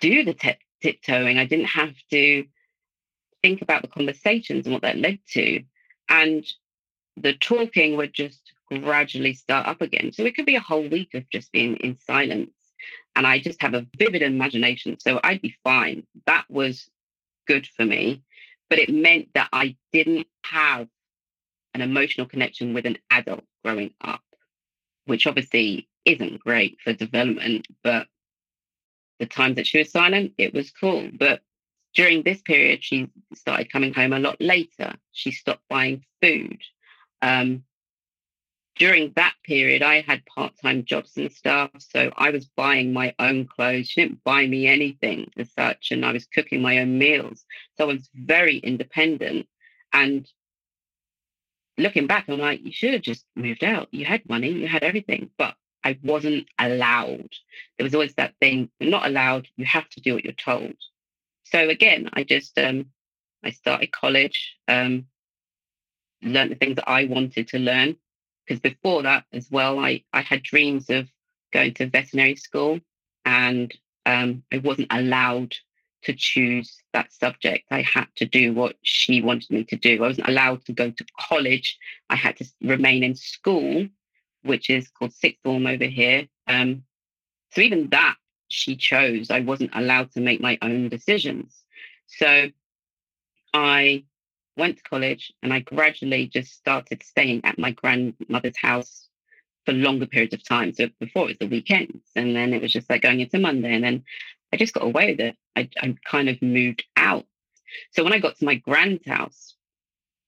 [0.00, 1.38] do the te- tiptoeing.
[1.38, 2.44] I didn't have to
[3.42, 5.62] think about the conversations and what that led to.
[6.08, 6.46] And
[7.16, 10.12] the talking would just gradually start up again.
[10.12, 12.50] So it could be a whole week of just being in silence.
[13.16, 14.98] And I just have a vivid imagination.
[15.00, 16.06] So I'd be fine.
[16.26, 16.88] That was
[17.46, 18.22] good for me.
[18.70, 20.88] But it meant that I didn't have
[21.74, 24.22] an emotional connection with an adult growing up,
[25.06, 28.06] which obviously isn't great for development, but
[29.18, 31.10] the times that she was silent, it was cool.
[31.12, 31.42] But
[31.94, 34.94] during this period, she started coming home a lot later.
[35.12, 36.60] She stopped buying food.
[37.20, 37.64] Um,
[38.80, 41.70] during that period, I had part time jobs and stuff.
[41.78, 43.88] So I was buying my own clothes.
[43.88, 45.90] She didn't buy me anything as such.
[45.90, 47.44] And I was cooking my own meals.
[47.76, 49.46] So I was very independent.
[49.92, 50.26] And
[51.76, 53.88] looking back, I'm like, you should have just moved out.
[53.90, 57.28] You had money, you had everything, but I wasn't allowed.
[57.76, 60.74] There was always that thing, you're not allowed, you have to do what you're told.
[61.44, 62.86] So again, I just um
[63.44, 65.06] I started college, um,
[66.22, 67.96] learned the things that I wanted to learn.
[68.50, 71.06] Because before that as well, I, I had dreams of
[71.52, 72.80] going to veterinary school
[73.24, 73.72] and
[74.06, 75.54] um, I wasn't allowed
[76.02, 77.66] to choose that subject.
[77.70, 79.98] I had to do what she wanted me to do.
[79.98, 81.78] I wasn't allowed to go to college.
[82.08, 83.86] I had to remain in school,
[84.42, 86.26] which is called sixth form over here.
[86.48, 86.82] Um,
[87.52, 88.16] so even that
[88.48, 89.30] she chose.
[89.30, 91.62] I wasn't allowed to make my own decisions.
[92.08, 92.48] So
[93.54, 94.02] I
[94.56, 99.08] went to college and I gradually just started staying at my grandmother's house
[99.66, 100.72] for longer periods of time.
[100.72, 103.74] So before it was the weekends, and then it was just like going into Monday,
[103.74, 104.04] and then
[104.52, 105.36] I just got away with it.
[105.56, 107.26] I, I kind of moved out.
[107.92, 109.54] So when I got to my grand's house,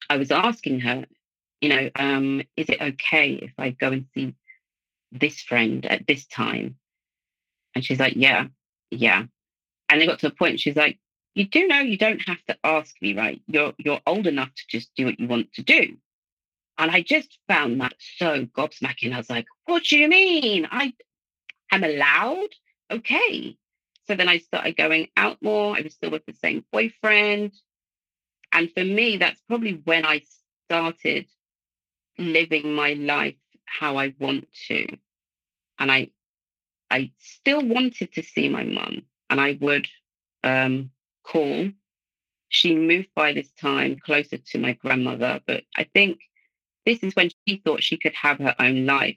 [0.09, 1.05] I was asking her,
[1.61, 4.35] you know, um, is it okay if I go and see
[5.11, 6.77] this friend at this time?
[7.75, 8.47] And she's like, yeah,
[8.91, 9.25] yeah.
[9.89, 10.99] And they got to a point, she's like,
[11.35, 13.40] you do know you don't have to ask me, right?
[13.47, 15.97] You're you're old enough to just do what you want to do.
[16.79, 19.12] And I just found that so gobsmacking.
[19.12, 20.66] I was like, what do you mean?
[20.71, 20.95] I
[21.71, 22.49] am allowed?
[22.90, 23.57] Okay.
[24.07, 25.77] So then I started going out more.
[25.77, 27.53] I was still with the same boyfriend.
[28.53, 30.23] And for me, that's probably when I
[30.66, 31.27] started
[32.18, 34.87] living my life how I want to.
[35.79, 36.11] And I
[36.90, 39.88] I still wanted to see my mum and I would
[40.45, 40.90] um,
[41.25, 41.71] call.
[42.49, 46.19] She moved by this time closer to my grandmother, but I think
[46.85, 49.17] this is when she thought she could have her own life.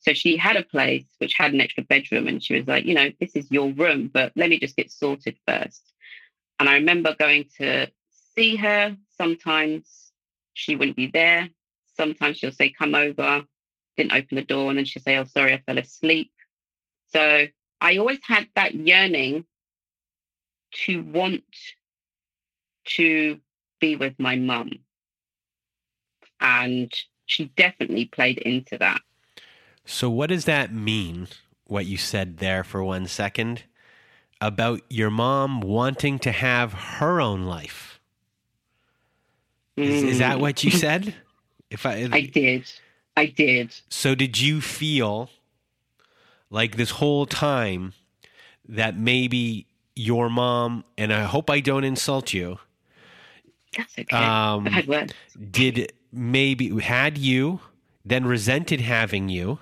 [0.00, 2.94] So she had a place which had an extra bedroom, and she was like, you
[2.94, 5.92] know, this is your room, but let me just get sorted first.
[6.58, 7.88] And I remember going to
[8.34, 8.96] see her.
[9.16, 10.12] Sometimes
[10.54, 11.50] she wouldn't be there.
[11.96, 13.44] Sometimes she'll say, come over,
[13.96, 16.32] didn't open the door, and then she'll say, oh, sorry, I fell asleep.
[17.12, 17.46] So
[17.80, 19.44] I always had that yearning
[20.72, 21.44] to want
[22.84, 23.40] to
[23.80, 24.70] be with my mum.
[26.40, 26.92] And
[27.26, 29.00] she definitely played into that.
[29.84, 31.28] So, what does that mean,
[31.66, 33.64] what you said there for one second,
[34.40, 38.00] about your mom wanting to have her own life?
[39.76, 40.78] Is, is that what you mm.
[40.78, 41.14] said?
[41.70, 42.70] If I, I did.
[43.16, 43.74] I did.
[43.88, 45.30] So, did you feel
[46.50, 47.94] like this whole time
[48.68, 49.66] that maybe
[50.00, 52.58] your mom, and I hope I don't insult you.
[53.76, 54.16] That's okay.
[54.16, 54.66] Um,
[55.50, 57.60] did maybe had you,
[58.04, 59.58] then resented having you,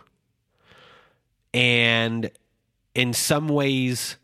[1.52, 2.30] and
[2.94, 4.16] in some ways,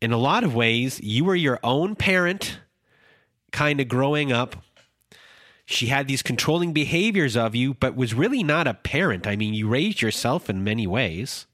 [0.00, 2.58] in a lot of ways, you were your own parent,
[3.52, 4.56] kind of growing up.
[5.66, 9.26] She had these controlling behaviors of you, but was really not a parent.
[9.26, 11.46] I mean, you raised yourself in many ways,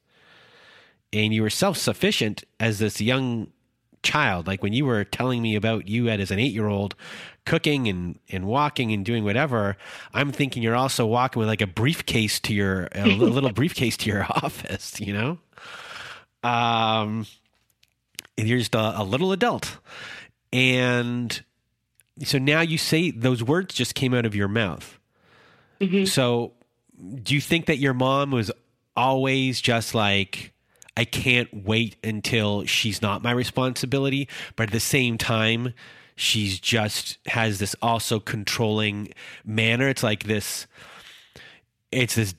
[1.12, 3.52] and you were self sufficient as this young
[4.02, 4.46] child.
[4.46, 6.94] Like when you were telling me about you as an eight year old
[7.44, 9.76] cooking and, and walking and doing whatever,
[10.12, 14.10] I'm thinking you're also walking with like a briefcase to your, a little briefcase to
[14.10, 15.38] your office, you know?
[16.42, 17.26] Um,
[18.38, 19.78] and you're just a, a little adult.
[20.52, 21.42] And
[22.24, 24.98] so now you say those words just came out of your mouth.
[25.80, 26.04] Mm-hmm.
[26.04, 26.52] So
[27.22, 28.50] do you think that your mom was
[28.96, 30.52] always just like,
[31.00, 34.28] I can't wait until she's not my responsibility.
[34.54, 35.72] But at the same time,
[36.14, 39.88] she's just has this also controlling manner.
[39.88, 40.66] It's like this,
[41.90, 42.34] it's this,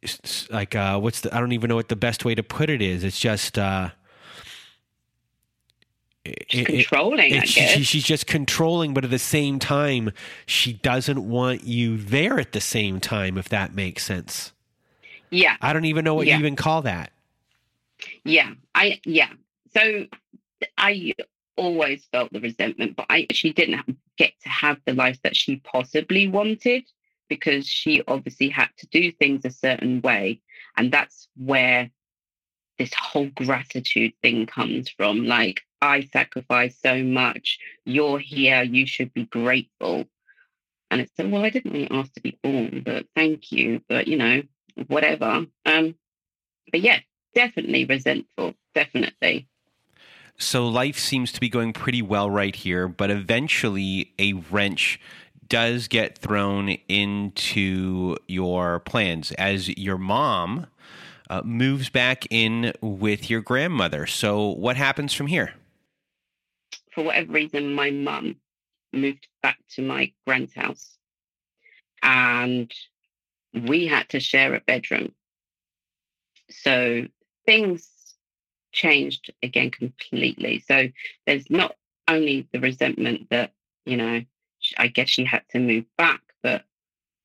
[0.00, 2.70] it's like, uh, what's the, I don't even know what the best way to put
[2.70, 3.02] it is.
[3.02, 3.90] It's just, uh,
[6.24, 7.34] it, controlling.
[7.34, 10.12] It, she, she's just controlling, but at the same time,
[10.46, 13.38] she doesn't want you there at the same time.
[13.38, 14.52] If that makes sense.
[15.30, 15.56] Yeah.
[15.60, 16.34] I don't even know what yeah.
[16.34, 17.10] you even call that.
[18.24, 19.30] Yeah, I yeah.
[19.72, 20.06] So
[20.78, 21.12] I
[21.56, 25.56] always felt the resentment, but I she didn't get to have the life that she
[25.56, 26.84] possibly wanted
[27.28, 30.40] because she obviously had to do things a certain way,
[30.76, 31.90] and that's where
[32.78, 35.26] this whole gratitude thing comes from.
[35.26, 40.06] Like I sacrificed so much, you're here, you should be grateful.
[40.90, 43.82] And it's like, well, I didn't really ask to be born, but thank you.
[43.88, 44.42] But you know,
[44.86, 45.46] whatever.
[45.66, 45.94] Um,
[46.70, 47.00] but yeah,
[47.34, 48.54] definitely resentful.
[48.74, 49.46] Definitely.
[50.36, 55.00] So life seems to be going pretty well right here, but eventually a wrench
[55.48, 60.66] does get thrown into your plans as your mom
[61.30, 64.06] uh, moves back in with your grandmother.
[64.06, 65.54] So, what happens from here?
[66.92, 68.36] For whatever reason, my mum
[68.92, 70.96] moved back to my grand's house
[72.02, 72.72] and
[73.52, 75.12] we had to share a bedroom.
[76.50, 77.06] So,
[77.46, 77.88] things
[78.72, 80.64] changed again completely.
[80.66, 80.88] So,
[81.26, 81.76] there's not
[82.08, 83.52] only the resentment that,
[83.86, 84.22] you know,
[84.78, 86.64] I guess she had to move back, but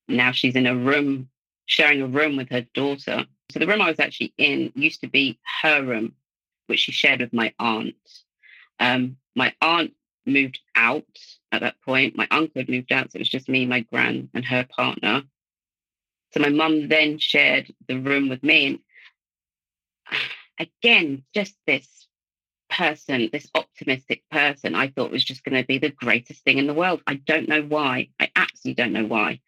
[0.07, 1.29] now she's in a room,
[1.65, 3.25] sharing a room with her daughter.
[3.51, 6.13] So the room I was actually in used to be her room,
[6.67, 7.95] which she shared with my aunt.
[8.79, 9.93] Um, my aunt
[10.25, 11.05] moved out
[11.51, 12.15] at that point.
[12.15, 15.23] My uncle had moved out, so it was just me, my gran, and her partner.
[16.31, 18.67] So my mum then shared the room with me.
[18.67, 18.79] And
[20.59, 21.87] again, just this
[22.69, 26.67] person, this optimistic person, I thought was just going to be the greatest thing in
[26.67, 27.01] the world.
[27.07, 28.09] I don't know why.
[28.19, 29.39] I absolutely don't know why.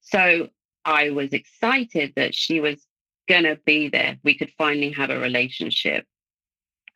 [0.00, 0.48] So
[0.84, 2.86] I was excited that she was
[3.28, 4.18] going to be there.
[4.22, 6.06] We could finally have a relationship.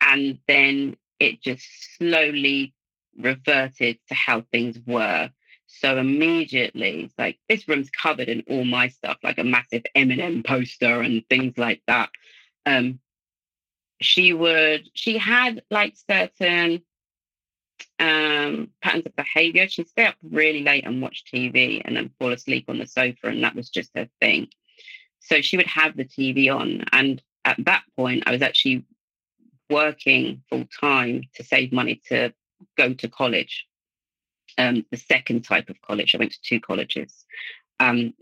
[0.00, 1.64] And then it just
[1.96, 2.74] slowly
[3.18, 5.30] reverted to how things were.
[5.66, 11.00] So immediately, like this room's covered in all my stuff, like a massive Eminem poster
[11.00, 12.10] and things like that.
[12.66, 13.00] Um,
[14.00, 16.82] she would she had like certain
[17.98, 19.68] um patterns of behavior.
[19.68, 23.28] She'd stay up really late and watch tv and then fall asleep on the sofa
[23.28, 24.48] and that was just her thing.
[25.20, 28.84] So she would have the tv on and at that point i was actually
[29.70, 32.32] working full time to save money to
[32.76, 33.66] go to college.
[34.58, 36.14] Um the second type of college.
[36.14, 37.24] I went to two colleges.
[37.80, 38.14] Um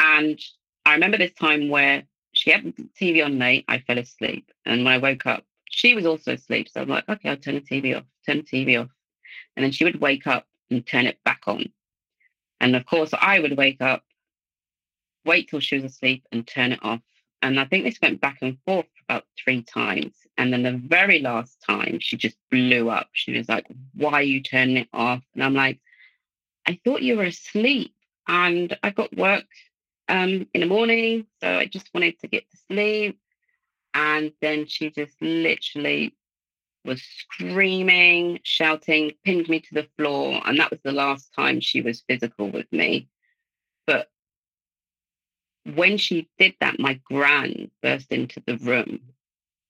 [0.00, 0.40] and
[0.84, 2.04] i remember this time where
[2.44, 3.64] she had the TV on late.
[3.68, 4.52] I fell asleep.
[4.66, 6.68] And when I woke up, she was also asleep.
[6.68, 8.90] So I'm like, okay, I'll turn the TV off, turn the TV off.
[9.56, 11.72] And then she would wake up and turn it back on.
[12.60, 14.04] And of course, I would wake up,
[15.24, 17.00] wait till she was asleep and turn it off.
[17.40, 20.12] And I think this went back and forth about three times.
[20.36, 23.08] And then the very last time, she just blew up.
[23.12, 25.22] She was like, Why are you turning it off?
[25.32, 25.80] And I'm like,
[26.68, 27.94] I thought you were asleep.
[28.28, 29.46] And I got work
[30.08, 31.26] um, in the morning.
[31.42, 33.18] So I just wanted to get to sleep.
[33.94, 36.14] And then she just literally
[36.84, 40.42] was screaming, shouting, pinned me to the floor.
[40.44, 43.08] And that was the last time she was physical with me.
[43.86, 44.08] But
[45.64, 49.00] when she did that, my gran burst into the room.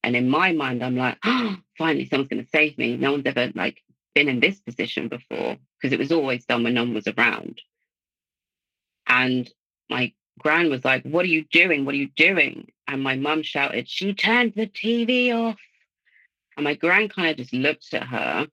[0.03, 2.97] And in my mind, I'm like, oh, finally, someone's going to save me.
[2.97, 3.83] No one's ever like
[4.15, 7.61] been in this position before because it was always done when no one was around.
[9.07, 9.51] And
[9.89, 11.85] my Gran was like, What are you doing?
[11.85, 12.71] What are you doing?
[12.87, 15.59] And my mum shouted, She turned the TV off.
[16.57, 18.47] And my gran kind of just looked at her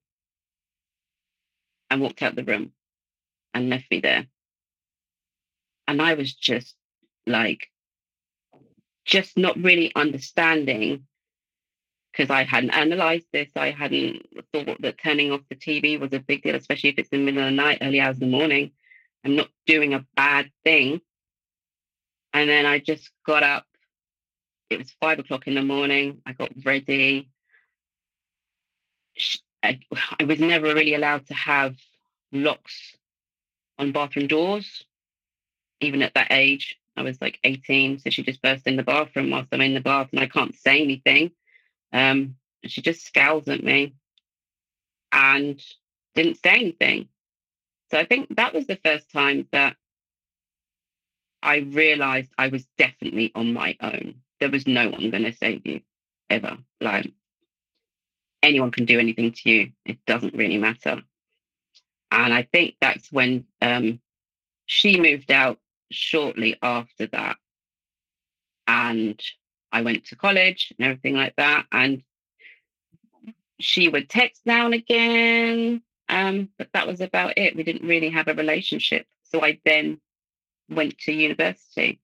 [1.89, 2.71] and walked out the room
[3.53, 4.25] and left me there.
[5.88, 6.73] And I was just
[7.27, 7.67] like,
[9.05, 11.05] just not really understanding
[12.11, 13.49] because I hadn't analyzed this.
[13.55, 17.09] I hadn't thought that turning off the TV was a big deal, especially if it's
[17.09, 18.71] in the middle of the night, early hours of the morning.
[19.23, 21.01] I'm not doing a bad thing.
[22.34, 23.65] And then I just got up.
[24.69, 26.21] It was five o'clock in the morning.
[26.25, 27.29] I got ready.
[29.63, 29.79] I,
[30.25, 31.75] was never really allowed to have
[32.32, 32.95] locks
[33.77, 34.84] on bathroom doors,
[35.82, 36.79] even at that age.
[36.97, 37.99] I was like 18.
[37.99, 40.55] So she just burst in the bathroom whilst I'm in the bath and I can't
[40.55, 41.32] say anything.
[41.93, 43.93] Um, she just scowls at me
[45.11, 45.61] and
[46.15, 47.07] didn't say anything.
[47.91, 49.75] So I think that was the first time that
[51.43, 54.15] I realized I was definitely on my own.
[54.39, 55.81] There was no one going to save you
[56.29, 56.57] ever.
[56.79, 57.11] Like
[58.43, 59.71] anyone can do anything to you.
[59.85, 61.01] It doesn't really matter.
[62.11, 63.99] And I think that's when um,
[64.65, 65.59] she moved out
[65.91, 67.37] shortly after that.
[68.67, 69.19] And
[69.71, 71.65] I went to college and everything like that.
[71.71, 72.03] And
[73.59, 75.81] she would text now and again.
[76.09, 77.55] Um, but that was about it.
[77.55, 79.05] We didn't really have a relationship.
[79.23, 80.01] So I then
[80.72, 81.99] went to university.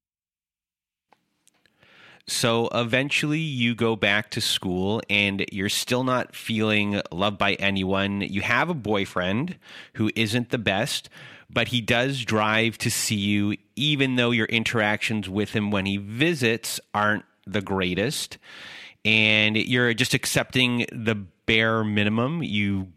[2.30, 8.20] So eventually you go back to school and you're still not feeling loved by anyone.
[8.20, 9.57] You have a boyfriend
[9.93, 11.09] who isn't the best,
[11.49, 15.95] but he does drive to see you, even though your interactions with him when he
[15.95, 18.38] visits aren't the greatest.
[19.05, 22.43] And you're just accepting the bare minimum.
[22.43, 22.91] You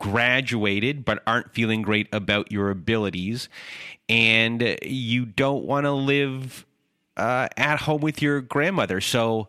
[0.00, 3.48] graduated but aren't feeling great about your abilities
[4.08, 6.66] and you don't want to live
[7.16, 9.48] uh, at home with your grandmother so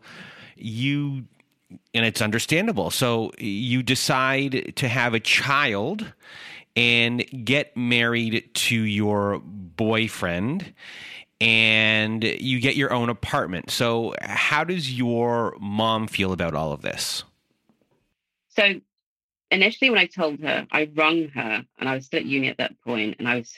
[0.56, 1.24] you
[1.93, 2.89] and it's understandable.
[2.91, 6.12] So you decide to have a child
[6.76, 10.74] and get married to your boyfriend
[11.39, 13.72] and you get your own apartment.
[13.72, 17.24] So how does your mom feel about all of this?
[18.49, 18.82] So
[19.52, 22.58] initially when I told her, I rung her and I was still at uni at
[22.58, 23.54] that point and I was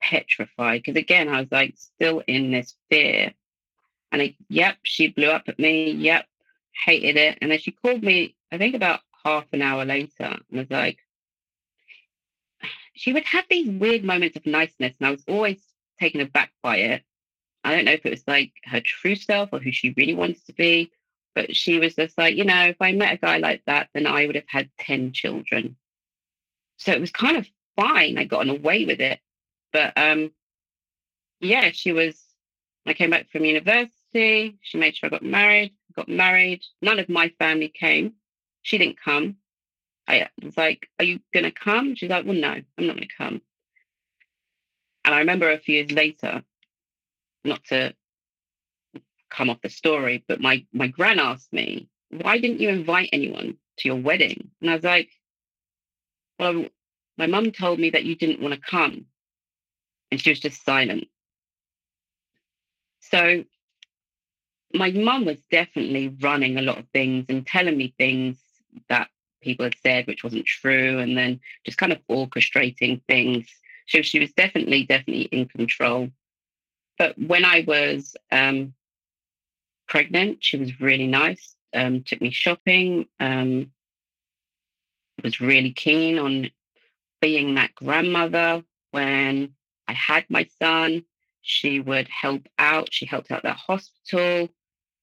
[0.00, 3.32] petrified because again, I was like still in this fear.
[4.10, 5.90] And I, yep, she blew up at me.
[5.90, 6.26] Yep,
[6.84, 7.38] hated it.
[7.40, 10.98] And then she called me, I think about half an hour later, and was like,
[12.94, 15.60] she would have these weird moments of niceness, and I was always
[15.98, 17.02] taken aback by it.
[17.64, 20.44] I don't know if it was like her true self or who she really wanted
[20.46, 20.92] to be,
[21.34, 24.06] but she was just like, you know, if I met a guy like that, then
[24.06, 25.76] I would have had 10 children.
[26.78, 28.18] So it was kind of fine.
[28.18, 29.20] I got away with it.
[29.72, 30.30] But um,
[31.40, 32.20] yeah, she was,
[32.86, 34.58] I came back from university.
[34.60, 36.62] She made sure I got married got married.
[36.82, 38.14] None of my family came.
[38.62, 39.36] She didn't come.
[40.06, 41.94] I was like, Are you going to come?
[41.94, 43.40] She's like, Well, no, I'm not going to come.
[45.04, 46.42] And I remember a few years later,
[47.44, 47.94] not to
[49.34, 53.56] come off the story, but my, my gran asked me, Why didn't you invite anyone
[53.78, 54.50] to your wedding?
[54.60, 55.10] And I was like,
[56.38, 56.66] Well,
[57.18, 59.06] my mum told me that you didn't want to come.
[60.10, 61.08] And she was just silent.
[63.00, 63.44] So
[64.74, 68.36] my mum was definitely running a lot of things and telling me things
[68.88, 69.08] that
[69.40, 73.46] people had said which wasn't true and then just kind of orchestrating things
[73.86, 76.08] so she was definitely definitely in control
[76.98, 78.72] but when i was um,
[79.88, 80.38] pregnant.
[80.40, 83.72] She was really nice um, took me shopping um,
[85.22, 86.50] was really keen on
[87.20, 88.62] being that grandmother.
[88.92, 89.54] When
[89.88, 91.04] i had my son
[91.46, 92.88] she would help out.
[92.90, 94.48] She helped out that hospital.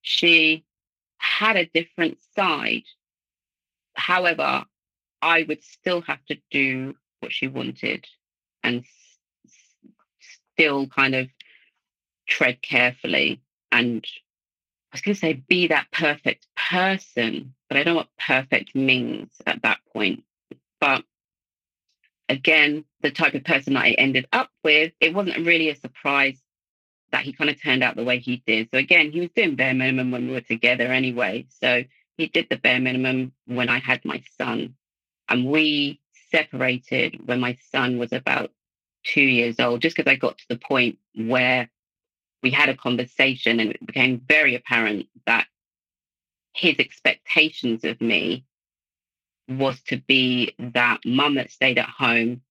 [0.01, 0.65] She
[1.17, 2.83] had a different side.
[3.95, 4.63] However,
[5.21, 8.07] I would still have to do what she wanted
[8.63, 11.27] and s- still kind of
[12.27, 13.39] tread carefully
[13.71, 14.03] and
[14.91, 18.75] I was going to say be that perfect person, but I don't know what perfect
[18.75, 20.23] means at that point.
[20.81, 21.05] But
[22.27, 26.37] again, the type of person that I ended up with, it wasn't really a surprise
[27.11, 28.69] that he kind of turned out the way he did.
[28.73, 31.45] So again, he was doing bare minimum when we were together anyway.
[31.61, 31.83] So
[32.17, 34.75] he did the bare minimum when I had my son.
[35.29, 38.51] And we separated when my son was about
[39.03, 41.69] two years old, just because I got to the point where
[42.43, 45.47] we had a conversation and it became very apparent that
[46.53, 48.45] his expectations of me
[49.47, 52.41] was to be that mum that stayed at home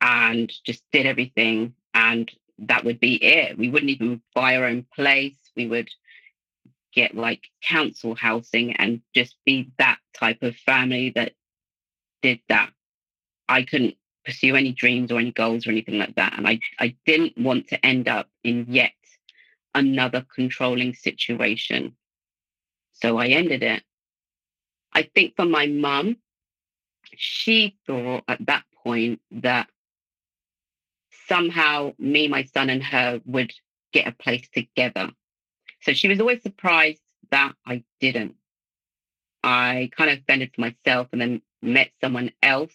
[0.00, 3.58] and just did everything and that would be it.
[3.58, 5.36] We wouldn't even buy our own place.
[5.56, 5.88] We would
[6.94, 11.32] get like council housing and just be that type of family that
[12.22, 12.70] did that.
[13.48, 16.34] I couldn't pursue any dreams or any goals or anything like that.
[16.36, 18.92] And I, I didn't want to end up in yet
[19.74, 21.96] another controlling situation.
[22.92, 23.82] So I ended it.
[24.92, 26.16] I think for my mum,
[27.16, 29.68] she thought at that point that
[31.28, 33.52] somehow me, my son, and her would
[33.92, 35.10] get a place together.
[35.82, 38.36] So she was always surprised that I didn't.
[39.42, 42.72] I kind of fended for myself and then met someone else.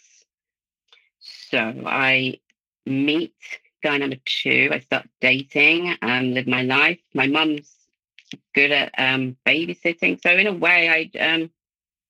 [1.19, 2.39] So I
[2.85, 3.33] meet
[3.81, 4.69] guy number two.
[4.71, 6.99] I start dating and live my life.
[7.13, 7.73] My mum's
[8.53, 10.21] good at um, babysitting.
[10.21, 11.49] So in a way, I um,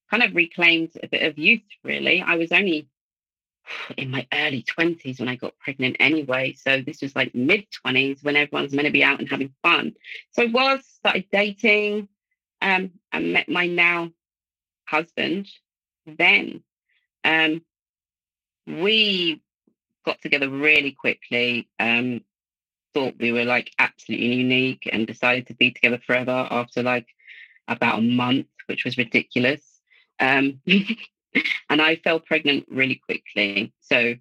[0.09, 2.21] kind of reclaimed a bit of youth, really.
[2.21, 2.89] I was only
[3.97, 6.53] in my early 20s when I got pregnant anyway.
[6.53, 9.93] So this was like mid 20s when everyone's meant to be out and having fun.
[10.31, 12.07] So I was started dating
[12.61, 14.11] um, and met my now
[14.85, 15.47] husband
[16.05, 16.63] then.
[17.23, 17.61] Um,
[18.65, 19.41] we
[20.05, 22.21] got together really quickly, um,
[22.93, 27.07] thought we were like absolutely unique and decided to be together forever after like
[27.67, 29.61] about a month, which was ridiculous.
[30.19, 30.61] Um,
[31.69, 33.73] and I fell pregnant really quickly.
[33.81, 34.15] So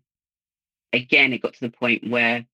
[0.92, 2.44] again, it got to the point where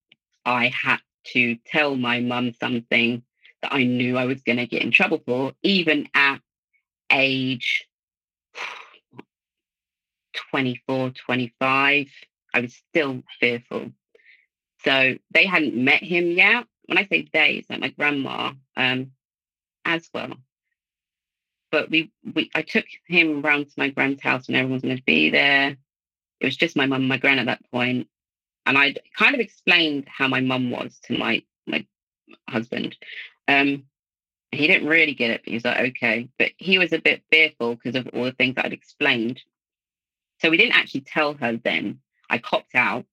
[0.45, 0.99] I had
[1.33, 3.23] to tell my mum something
[3.63, 6.41] that I knew I was going to get in trouble for, even at
[7.11, 7.89] age
[10.51, 12.09] 24, 25.
[12.55, 13.93] I was still fearful.
[14.85, 16.67] So they hadn't met him yet.
[16.87, 19.13] When I say they, it's like my grandma um,
[19.85, 20.35] as well
[21.75, 24.97] but we, we I took him around to my grand's house when everyone was going
[24.97, 25.77] to be there.
[26.41, 28.09] It was just my mum and my gran at that point,
[28.67, 31.85] and I kind of explained how my mum was to my my
[32.49, 32.97] husband.
[33.49, 33.85] Um,
[34.53, 36.29] He didn't really get it, but he was like, okay.
[36.39, 39.43] But he was a bit fearful because of all the things I'd explained.
[40.41, 42.01] So we didn't actually tell her then.
[42.35, 43.07] I copped out.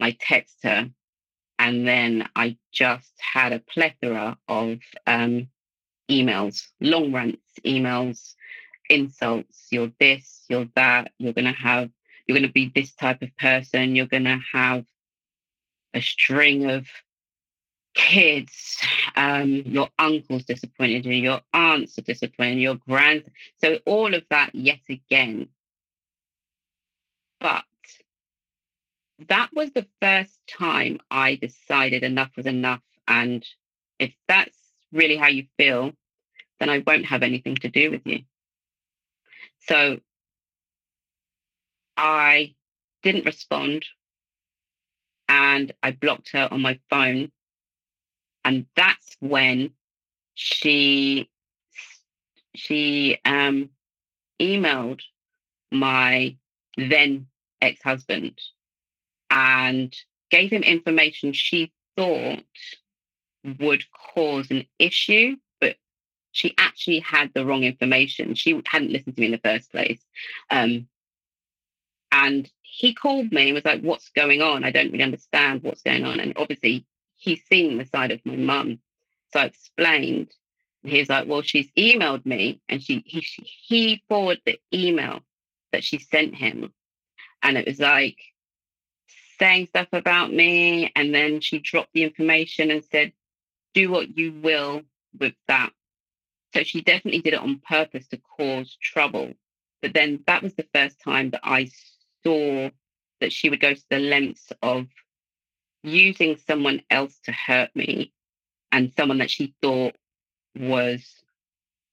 [0.00, 0.90] I texted her.
[1.58, 5.48] And then I just had a plethora of um,
[6.08, 8.34] emails, long rants, emails,
[8.88, 9.66] insults.
[9.72, 11.10] You're this, you're that.
[11.18, 11.90] You're to have,
[12.26, 13.96] you're to be this type of person.
[13.96, 14.84] You're to have
[15.92, 16.86] a string of
[17.94, 18.78] kids,
[19.16, 23.24] um, your uncle's disappointed you, your aunts are disappointed, your grand.
[23.60, 25.48] So all of that yet again.
[27.40, 27.64] But
[29.28, 32.80] that was the first time I decided enough was enough.
[33.08, 33.44] And
[33.98, 34.56] if that's
[34.92, 35.92] really how you feel,
[36.60, 38.20] then I won't have anything to do with you.
[39.68, 39.98] So
[41.96, 42.54] I
[43.02, 43.84] didn't respond
[45.28, 47.30] and I blocked her on my phone
[48.44, 49.70] and that's when
[50.34, 51.28] she
[52.54, 53.70] she um,
[54.40, 55.00] emailed
[55.70, 56.36] my
[56.76, 57.26] then
[57.60, 58.38] ex-husband
[59.32, 59.94] and
[60.30, 62.44] gave him information she thought
[63.58, 65.74] would cause an issue but
[66.30, 70.00] she actually had the wrong information she hadn't listened to me in the first place
[70.50, 70.86] um,
[72.12, 75.82] and he called me and was like what's going on i don't really understand what's
[75.82, 76.86] going on and obviously
[77.22, 78.80] he's seen the side of my mum.
[79.32, 80.32] So I explained.
[80.82, 85.20] And was like, well, she's emailed me and she he, he forwarded the email
[85.72, 86.72] that she sent him.
[87.42, 88.18] And it was like
[89.42, 90.92] saying stuff about me.
[90.94, 93.12] And then she dropped the information and said,
[93.74, 94.82] do what you will
[95.18, 95.70] with that.
[96.54, 99.32] So she definitely did it on purpose to cause trouble.
[99.80, 101.70] But then that was the first time that I
[102.22, 102.70] saw
[103.20, 104.86] that she would go to the lengths of
[105.82, 108.12] using someone else to hurt me
[108.70, 109.96] and someone that she thought
[110.56, 111.04] was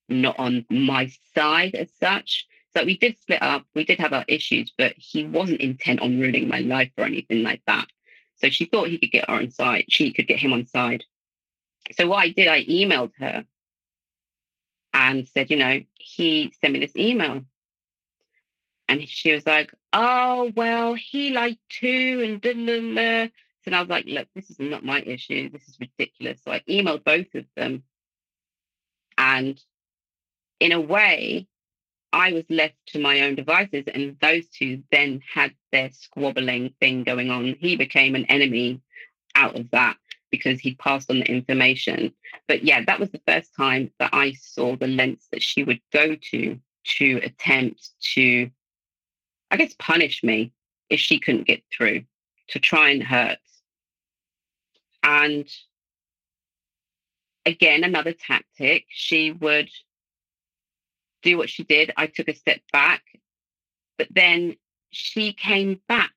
[0.08, 2.45] not on my side as such.
[2.80, 3.65] So we did split up.
[3.75, 7.43] We did have our issues, but he wasn't intent on ruining my life or anything
[7.43, 7.88] like that.
[8.38, 9.84] So she thought he could get her on side.
[9.89, 11.03] She could get him on side.
[11.97, 13.43] So what I did, I emailed her
[14.93, 17.41] and said, you know, he sent me this email.
[18.88, 23.27] And she was like, oh, well, he liked too, and blah, blah, blah.
[23.65, 25.49] And I was like, look, this is not my issue.
[25.49, 26.39] This is ridiculous.
[26.45, 27.84] So I emailed both of them.
[29.17, 29.61] And
[30.61, 31.49] in a way,
[32.12, 37.03] I was left to my own devices, and those two then had their squabbling thing
[37.03, 37.55] going on.
[37.60, 38.82] He became an enemy
[39.36, 39.97] out of that
[40.32, 42.14] because he passed on the information.
[42.47, 45.82] But yeah, that was the first time that I saw the lengths that she would
[45.91, 46.60] go to
[46.97, 48.49] to attempt to,
[49.51, 50.51] I guess, punish me
[50.89, 52.03] if she couldn't get through,
[52.49, 53.38] to try and hurt.
[55.03, 55.47] And
[57.45, 59.70] again, another tactic, she would
[61.22, 61.91] do what she did.
[61.97, 63.03] I took a step back,
[63.97, 64.55] but then
[64.91, 66.11] she came back.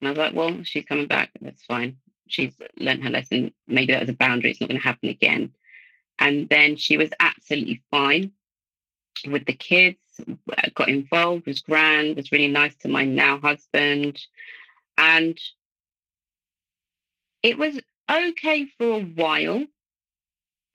[0.00, 1.30] And I was like, well, she's coming back.
[1.40, 1.98] That's fine.
[2.26, 3.52] She's learned her lesson.
[3.66, 4.50] Maybe that was a boundary.
[4.50, 5.52] It's not going to happen again.
[6.18, 8.32] And then she was absolutely fine
[9.26, 9.98] with the kids,
[10.74, 14.18] got involved, was grand, was really nice to my now husband.
[14.96, 15.38] And
[17.42, 17.80] it was
[18.10, 19.64] okay for a while,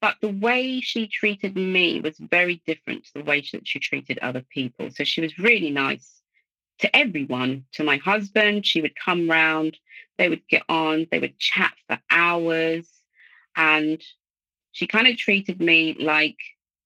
[0.06, 4.20] but the way she treated me was very different to the way that she treated
[4.20, 4.91] other people.
[4.91, 6.22] So she was really nice
[6.78, 8.68] to everyone, to my husband.
[8.68, 9.80] She would come round,
[10.20, 12.88] they would get on, they would chat for hours.
[13.56, 13.99] And
[14.74, 16.38] she kind of treated me like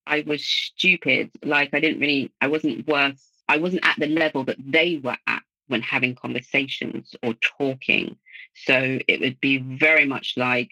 [0.08, 4.46] I was stupid, like I didn't really, I wasn't worth, I wasn't at the level
[4.46, 8.16] that they were at when having conversations or talking.
[8.56, 10.72] So it would be very much like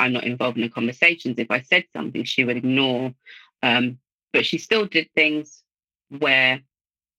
[0.00, 1.38] I'm not involved in the conversations.
[1.38, 3.14] If I said something, she would ignore.
[3.62, 3.98] Um,
[4.32, 5.62] but she still did things
[6.08, 6.60] where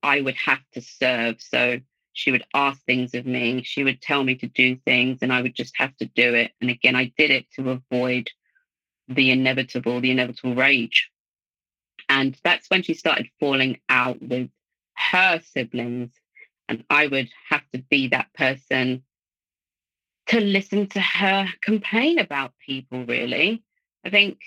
[0.02, 1.42] I would have to serve.
[1.42, 1.80] So
[2.14, 3.62] she would ask things of me.
[3.64, 6.52] She would tell me to do things, and I would just have to do it.
[6.60, 8.30] And again, I did it to avoid
[9.08, 11.10] the inevitable, the inevitable rage.
[12.10, 14.50] And that's when she started falling out with
[14.96, 16.12] her siblings.
[16.68, 19.04] And I would have to be that person
[20.28, 23.64] to listen to her complain about people, really.
[24.06, 24.40] I think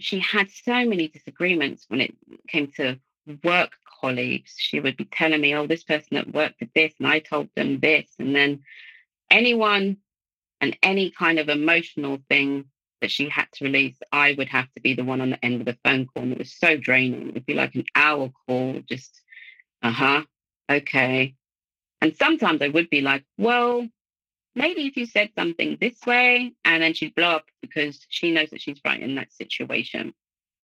[0.00, 2.14] she had so many disagreements when it
[2.46, 2.98] came to
[3.42, 4.54] work colleagues.
[4.56, 7.48] She would be telling me, oh, this person at work did this, and I told
[7.54, 8.08] them this.
[8.18, 8.62] And then
[9.30, 9.98] anyone
[10.60, 12.66] and any kind of emotional thing
[13.00, 15.60] that she had to release, I would have to be the one on the end
[15.60, 16.24] of the phone call.
[16.24, 17.30] And it was so draining.
[17.30, 19.20] It'd be like an hour call, just,
[19.82, 20.22] uh huh,
[20.70, 21.34] okay.
[22.00, 23.86] And sometimes I would be like, well,
[24.58, 28.50] maybe if you said something this way, and then she'd blow up because she knows
[28.50, 30.12] that she's right in that situation.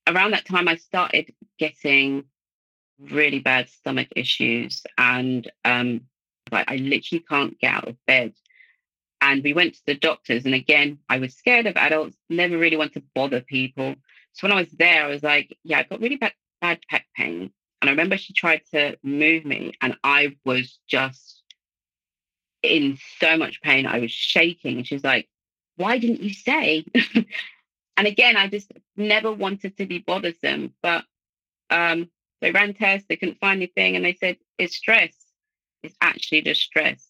[0.06, 2.24] Around that time, I started getting
[2.98, 6.02] really bad stomach issues, and um,
[6.50, 8.34] like I literally can't get out of bed.
[9.20, 12.76] And we went to the doctors, and again, I was scared of adults, never really
[12.76, 13.94] want to bother people.
[14.32, 17.02] So when I was there, I was like, yeah, I've got really bad, bad pec
[17.16, 17.52] pain.
[17.80, 21.37] And I remember she tried to move me, and I was just
[22.68, 23.86] in so much pain.
[23.86, 24.78] I was shaking.
[24.78, 25.28] And she's like,
[25.76, 26.84] why didn't you say?
[27.96, 30.74] and again, I just never wanted to be bothersome.
[30.82, 31.04] But
[31.70, 32.10] um,
[32.40, 35.14] they ran tests, they couldn't find anything, and they said, it's stress.
[35.82, 37.06] It's actually just stress.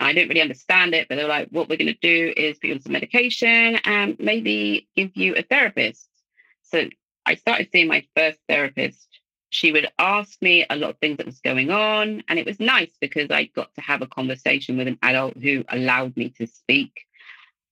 [0.00, 2.58] I didn't really understand it, but they were like, what we're going to do is
[2.58, 6.08] put you on some medication and maybe give you a therapist.
[6.62, 6.88] So
[7.26, 9.06] I started seeing my first therapist.
[9.50, 12.22] She would ask me a lot of things that was going on.
[12.28, 15.64] And it was nice because I got to have a conversation with an adult who
[15.68, 17.06] allowed me to speak.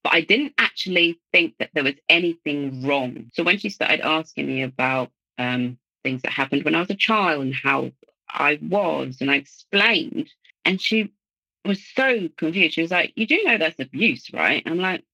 [0.02, 3.30] But I didn't actually think that there was anything wrong.
[3.32, 6.94] So when she started asking me about um, things that happened when I was a
[6.94, 7.92] child and how
[8.28, 10.30] I was, and I explained,
[10.64, 11.12] and she
[11.64, 12.74] was so confused.
[12.74, 14.62] She was like, You do know that's abuse, right?
[14.66, 15.04] I'm like,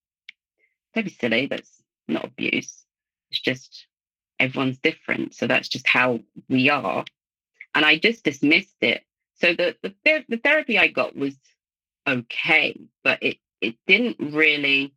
[0.95, 1.47] Don't be silly.
[1.47, 2.85] That's not abuse.
[3.31, 3.87] It's just
[4.39, 5.35] everyone's different.
[5.35, 7.05] So that's just how we are.
[7.74, 9.03] And I just dismissed it.
[9.41, 11.35] So the the, the therapy I got was
[12.07, 14.95] okay, but it it didn't really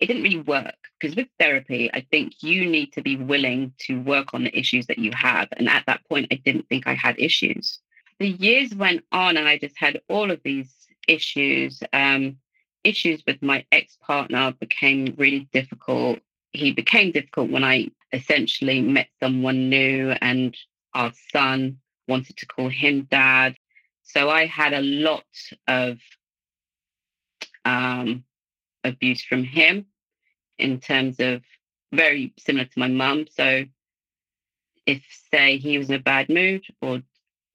[0.00, 4.00] it didn't really work because with therapy, I think you need to be willing to
[4.00, 5.48] work on the issues that you have.
[5.52, 7.78] And at that point, I didn't think I had issues.
[8.18, 10.72] The years went on, and I just had all of these
[11.06, 11.82] issues.
[11.92, 12.38] Um,
[12.84, 16.18] issues with my ex partner became really difficult.
[16.52, 20.56] He became difficult when I essentially met someone new, and
[20.94, 21.78] our son
[22.08, 23.56] wanted to call him dad.
[24.02, 25.24] So I had a lot
[25.66, 25.98] of
[27.64, 28.24] um,
[28.84, 29.86] abuse from him
[30.58, 31.42] in terms of
[31.92, 33.26] very similar to my mum.
[33.30, 33.64] So
[34.86, 37.02] if say he was in a bad mood or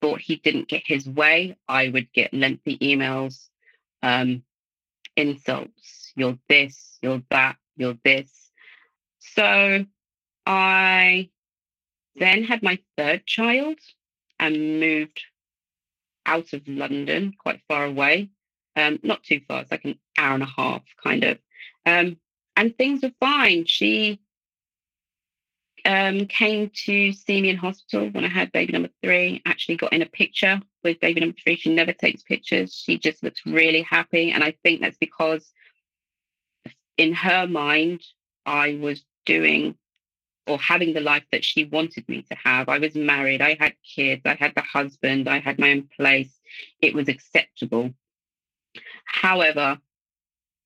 [0.01, 3.49] thought he didn't get his way, I would get lengthy emails,
[4.01, 4.43] um,
[5.15, 8.46] insults, you're this, you're that, you're this.
[9.35, 9.85] So
[10.45, 11.29] I
[12.15, 13.77] then had my third child
[14.39, 15.21] and moved
[16.25, 18.29] out of London, quite far away.
[18.75, 21.39] Um, not too far, it's like an hour and a half, kind of.
[21.85, 22.17] Um,
[22.55, 23.65] and things were fine.
[23.65, 24.19] She
[25.85, 29.41] um, came to see me in hospital when I had baby number three.
[29.45, 31.55] Actually, got in a picture with baby number three.
[31.55, 32.73] She never takes pictures.
[32.73, 35.51] She just looks really happy, and I think that's because
[36.97, 38.01] in her mind,
[38.45, 39.75] I was doing
[40.47, 42.69] or having the life that she wanted me to have.
[42.69, 46.33] I was married, I had kids, I had the husband, I had my own place.
[46.81, 47.93] It was acceptable.
[49.05, 49.77] However,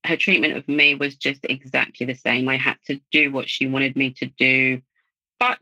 [0.04, 2.48] her treatment of me was just exactly the same.
[2.48, 4.80] I had to do what she wanted me to do.
[5.38, 5.58] But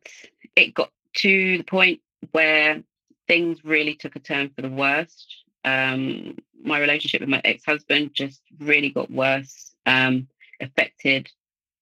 [0.54, 2.00] it got to the point
[2.32, 2.82] where
[3.26, 5.44] things really took a turn for the worst.
[5.64, 10.28] Um, my relationship with my ex husband just really got worse, um,
[10.60, 11.30] affected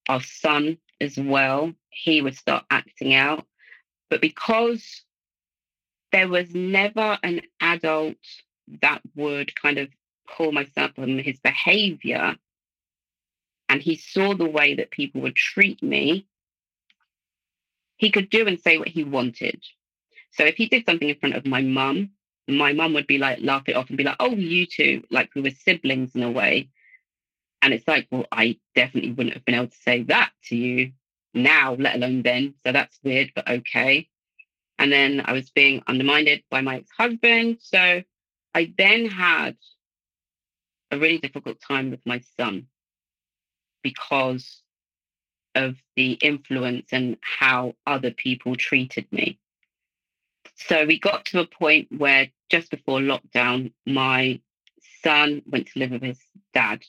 [0.09, 1.73] our son as well.
[1.91, 3.47] He would start acting out.
[4.11, 5.03] But because
[6.13, 8.17] there was never an adult
[8.83, 9.89] that would kind of
[10.37, 12.37] pull myself on his behavior,
[13.69, 16.27] and he saw the way that people would treat me,
[17.97, 19.63] he could do and say what he wanted.
[20.31, 22.11] So if he did something in front of my mum,
[22.47, 25.35] my mum would be like, laugh it off and be like, oh, you two, like
[25.35, 26.71] we were siblings in a way.
[27.63, 30.93] And it's like, well, I definitely wouldn't have been able to say that to you
[31.35, 32.55] now, let alone then.
[32.65, 34.09] So that's weird, but okay.
[34.79, 37.59] And then I was being undermined by my ex husband.
[37.61, 38.03] So
[38.55, 39.57] I then had
[40.91, 42.69] a really difficult time with my son
[43.83, 44.63] because
[45.55, 49.39] of the influence and how other people treated me.
[50.55, 54.41] So we got to a point where just before lockdown, my
[55.03, 56.21] son went to live with his
[56.53, 56.83] dad.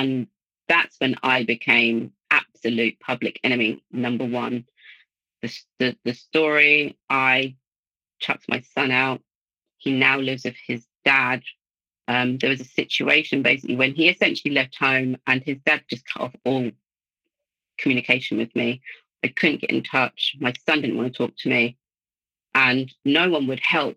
[0.00, 0.26] And
[0.68, 4.64] that's when I became absolute public enemy number one.
[5.42, 7.56] The, the, the story I
[8.18, 9.20] chucked my son out.
[9.78, 11.42] He now lives with his dad
[12.10, 16.04] um, there was a situation basically when he essentially left home and his dad just
[16.06, 16.68] cut off all
[17.78, 18.82] communication with me.
[19.22, 20.34] I couldn't get in touch.
[20.40, 21.76] My son didn't want to talk to me,
[22.52, 23.96] and no one would help.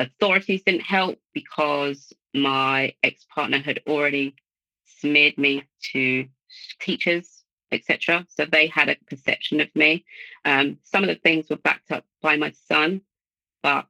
[0.00, 4.34] Authorities didn't help because my ex partner had already
[5.02, 6.26] smeared me to
[6.80, 8.26] teachers, etc.
[8.30, 10.04] So they had a perception of me.
[10.44, 13.02] Um, some of the things were backed up by my son,
[13.62, 13.86] but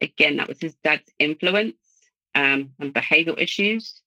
[0.00, 1.76] again, that was his dad's influence.
[2.34, 4.00] um, and behavioral issues.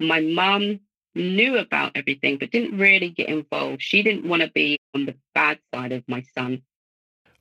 [0.00, 0.80] My mum
[1.14, 3.80] knew about everything, but didn't really get involved.
[3.80, 6.62] She didn't want to be on the bad side of my son.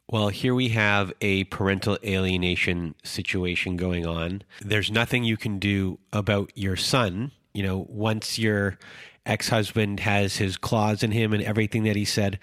[0.09, 4.43] Well, here we have a parental alienation situation going on.
[4.61, 7.31] There's nothing you can do about your son.
[7.53, 8.77] You know, once your
[9.25, 12.39] ex husband has his claws in him and everything that he said,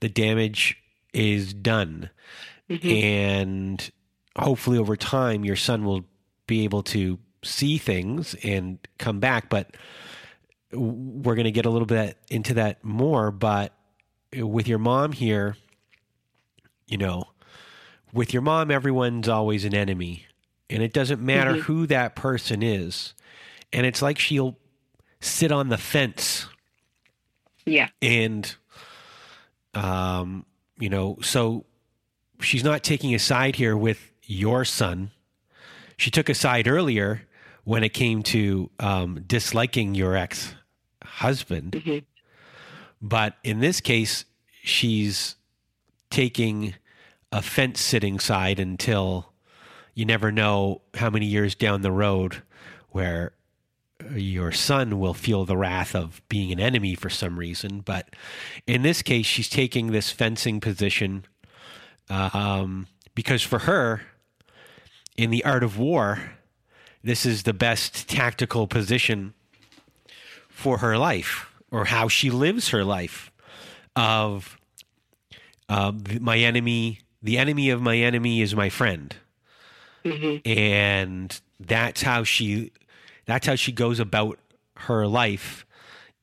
[0.00, 0.78] the damage
[1.12, 2.10] is done.
[2.70, 2.88] Mm-hmm.
[2.88, 3.90] And
[4.38, 6.04] hopefully, over time, your son will
[6.46, 9.50] be able to see things and come back.
[9.50, 9.76] But
[10.72, 13.30] we're going to get a little bit into that more.
[13.30, 13.72] But
[14.34, 15.56] with your mom here,
[16.86, 17.24] you know,
[18.12, 20.26] with your mom, everyone's always an enemy.
[20.70, 21.60] And it doesn't matter mm-hmm.
[21.62, 23.14] who that person is.
[23.72, 24.56] And it's like she'll
[25.20, 26.46] sit on the fence.
[27.64, 27.88] Yeah.
[28.00, 28.54] And,
[29.74, 30.44] um,
[30.78, 31.64] you know, so
[32.40, 35.10] she's not taking a side here with your son.
[35.96, 37.22] She took a side earlier
[37.64, 40.54] when it came to um, disliking your ex
[41.02, 41.72] husband.
[41.72, 41.98] Mm-hmm.
[43.00, 44.24] But in this case,
[44.62, 45.36] she's
[46.10, 46.74] taking
[47.30, 49.32] a fence sitting side until
[49.94, 52.42] you never know how many years down the road
[52.90, 53.32] where
[54.14, 57.80] your son will feel the wrath of being an enemy for some reason.
[57.80, 58.10] But
[58.66, 61.24] in this case, she's taking this fencing position
[62.08, 64.02] um, because for her,
[65.16, 66.32] in the art of war,
[67.02, 69.34] this is the best tactical position
[70.48, 73.32] for her life or how she lives her life
[73.96, 74.58] of
[75.68, 79.16] uh, my enemy the enemy of my enemy is my friend
[80.04, 80.36] mm-hmm.
[80.48, 82.70] and that's how she
[83.26, 84.38] that's how she goes about
[84.76, 85.66] her life.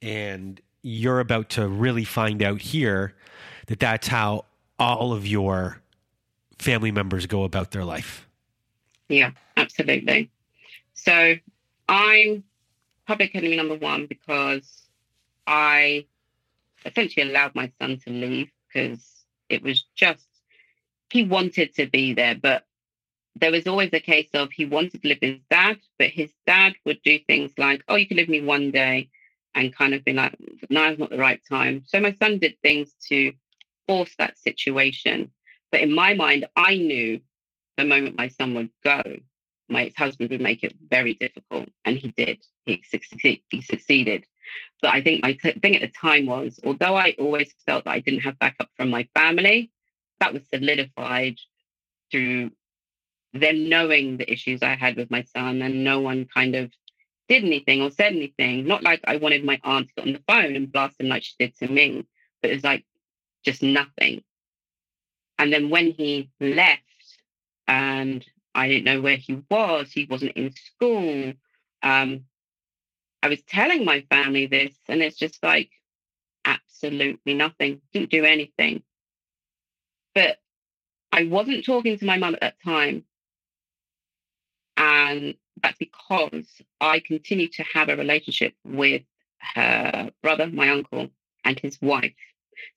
[0.01, 3.13] And you're about to really find out here
[3.67, 4.45] that that's how
[4.77, 5.81] all of your
[6.57, 8.27] family members go about their life.
[9.09, 10.29] Yeah absolutely.
[10.93, 11.35] So
[11.87, 12.43] i'm
[13.09, 14.83] public enemy number one because
[15.47, 16.05] I
[16.85, 20.27] essentially allowed my son to leave because it was just
[21.09, 22.67] he wanted to be there, but
[23.39, 26.31] there was always a case of he wanted to live with his dad, but his
[26.45, 29.09] dad would do things like, "Oh, you can live with me one day,"
[29.55, 30.35] and kind of be like,
[30.69, 33.33] "Now's not the right time." So my son did things to
[33.87, 35.31] force that situation.
[35.71, 37.21] But in my mind, I knew
[37.77, 39.01] the moment my son would go,
[39.69, 42.39] my ex-husband would make it very difficult, and he did.
[42.65, 44.25] He, succeed, he succeeded.
[44.81, 47.91] But I think my t- thing at the time was, although I always felt that
[47.91, 49.71] I didn't have backup from my family,
[50.19, 51.37] that was solidified
[52.11, 52.51] through
[53.33, 56.71] them knowing the issues I had with my son, and no one kind of
[57.27, 58.65] did anything or said anything.
[58.65, 61.23] Not like I wanted my aunt to get on the phone and blast him like
[61.23, 62.05] she did to me,
[62.41, 62.85] but it was like
[63.43, 64.23] just nothing.
[65.37, 66.83] And then when he left,
[67.67, 68.25] and
[68.55, 69.91] I didn't know where he was.
[69.91, 71.33] He wasn't in school.
[71.83, 72.25] Um,
[73.21, 75.69] I was telling my family this, and it's just like
[76.45, 77.81] absolutely nothing.
[77.93, 78.83] Didn't do anything.
[80.15, 80.39] But
[81.11, 83.03] I wasn't talking to my mum at that time.
[84.79, 86.47] And that's because
[86.79, 89.03] I continued to have a relationship with
[89.55, 91.09] her brother, my uncle,
[91.43, 92.13] and his wife.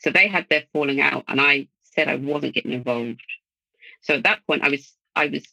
[0.00, 3.22] So they had their falling out, and I said I wasn't getting involved.
[4.03, 5.46] So at that point, I was I was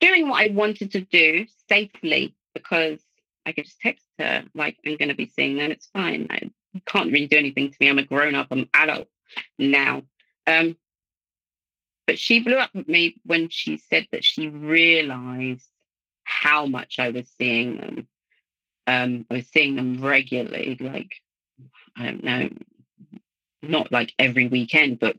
[0.00, 3.00] doing what I wanted to do safely because
[3.44, 5.70] I could just text her, like, I'm going to be seeing them.
[5.70, 6.26] It's fine.
[6.30, 6.50] I
[6.86, 7.88] can't really do anything to me.
[7.88, 9.08] I'm a grown up, I'm adult
[9.58, 10.02] now.
[10.46, 10.76] Um,
[12.08, 15.68] but she blew up at me when she said that she realized
[16.24, 18.08] how much I was seeing them.
[18.86, 21.12] Um, I was seeing them regularly, like,
[21.98, 22.48] I don't know,
[23.60, 25.18] not like every weekend, but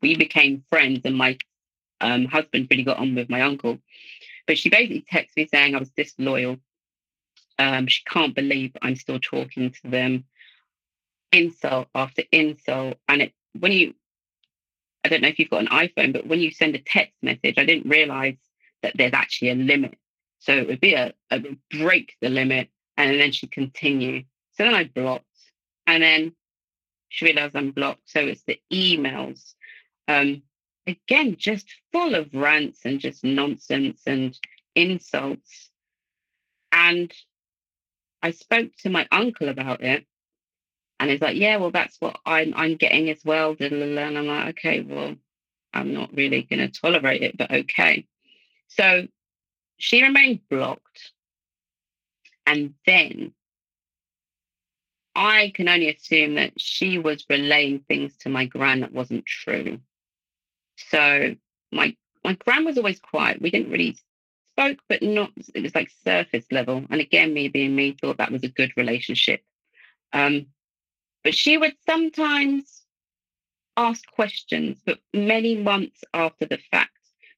[0.00, 1.36] we became friends and my
[2.00, 3.78] um, husband really got on with my uncle.
[4.46, 6.56] But she basically texted me saying I was disloyal.
[7.58, 10.24] Um, she can't believe I'm still talking to them.
[11.32, 12.96] Insult after insult.
[13.08, 13.92] And it when you
[15.04, 17.54] I don't know if you've got an iPhone, but when you send a text message,
[17.56, 18.36] I didn't realize
[18.82, 19.96] that there's actually a limit.
[20.40, 21.40] So it would be a, a
[21.70, 24.24] break the limit and then she'd continue.
[24.52, 25.24] So then I blocked.
[25.86, 26.32] And then
[27.08, 28.02] she realized I'm blocked.
[28.06, 29.54] So it's the emails.
[30.08, 30.42] Um,
[30.86, 34.38] again, just full of rants and just nonsense and
[34.74, 35.70] insults.
[36.72, 37.12] And
[38.22, 40.06] I spoke to my uncle about it.
[41.00, 43.56] And he's like, yeah, well, that's what I'm I'm getting as well.
[43.58, 45.16] And I'm like, okay, well,
[45.72, 48.06] I'm not really going to tolerate it, but okay.
[48.68, 49.08] So
[49.78, 51.12] she remained blocked.
[52.46, 53.32] And then
[55.14, 59.80] I can only assume that she was relaying things to my gran that wasn't true.
[60.76, 61.34] So
[61.72, 63.40] my my gran was always quiet.
[63.40, 63.96] We didn't really
[64.52, 66.84] spoke, but not, it was like surface level.
[66.90, 69.42] And again, me being me thought that was a good relationship.
[70.12, 70.46] Um,
[71.24, 72.82] but she would sometimes
[73.76, 76.90] ask questions, but many months after the fact.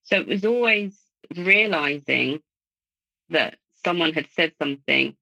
[0.05, 0.99] So it was always
[1.37, 2.41] realizing
[3.31, 5.17] that someone had said something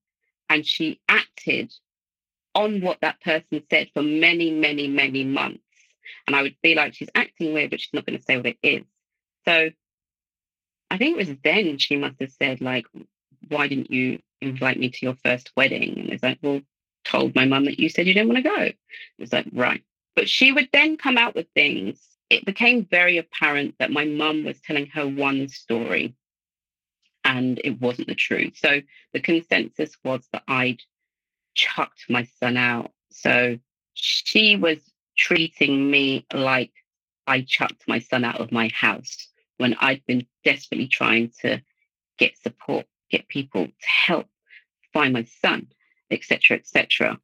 [0.49, 1.73] and she acted
[2.55, 5.63] on what that person said for many, many, many months.
[6.27, 8.47] And I would be like, she's acting weird, but she's not going to say what
[8.47, 8.85] it is.
[9.47, 9.71] So
[10.91, 12.87] I think it was then she must have said, like,
[13.49, 15.99] why didn't you invite me to your first wedding?
[15.99, 16.61] And it's like, well,
[17.05, 18.63] told my mum that you said you didn't want to go.
[18.63, 18.77] It
[19.19, 19.83] was like, right.
[20.17, 22.01] But she would then come out with things.
[22.29, 26.15] It became very apparent that my mum was telling her one story
[27.25, 28.55] and it wasn't the truth.
[28.57, 28.81] So
[29.13, 30.81] the consensus was that I'd
[31.55, 32.93] chucked my son out.
[33.11, 33.59] So
[33.95, 34.79] she was
[35.17, 36.73] treating me like
[37.27, 39.29] I chucked my son out of my house
[39.59, 41.61] when I'd been desperately trying to
[42.19, 44.27] get support, get people to help
[44.93, 45.67] find my son,
[46.11, 47.19] etc., etc.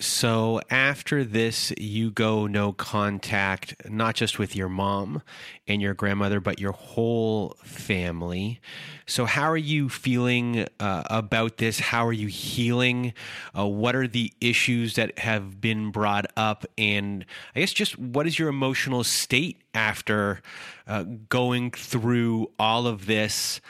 [0.00, 5.20] So after this, you go no contact, not just with your mom
[5.68, 8.62] and your grandmother, but your whole family.
[9.06, 11.80] So, how are you feeling uh, about this?
[11.80, 13.12] How are you healing?
[13.56, 16.64] Uh, what are the issues that have been brought up?
[16.78, 20.40] And I guess just what is your emotional state after
[20.86, 23.60] uh, going through all of this?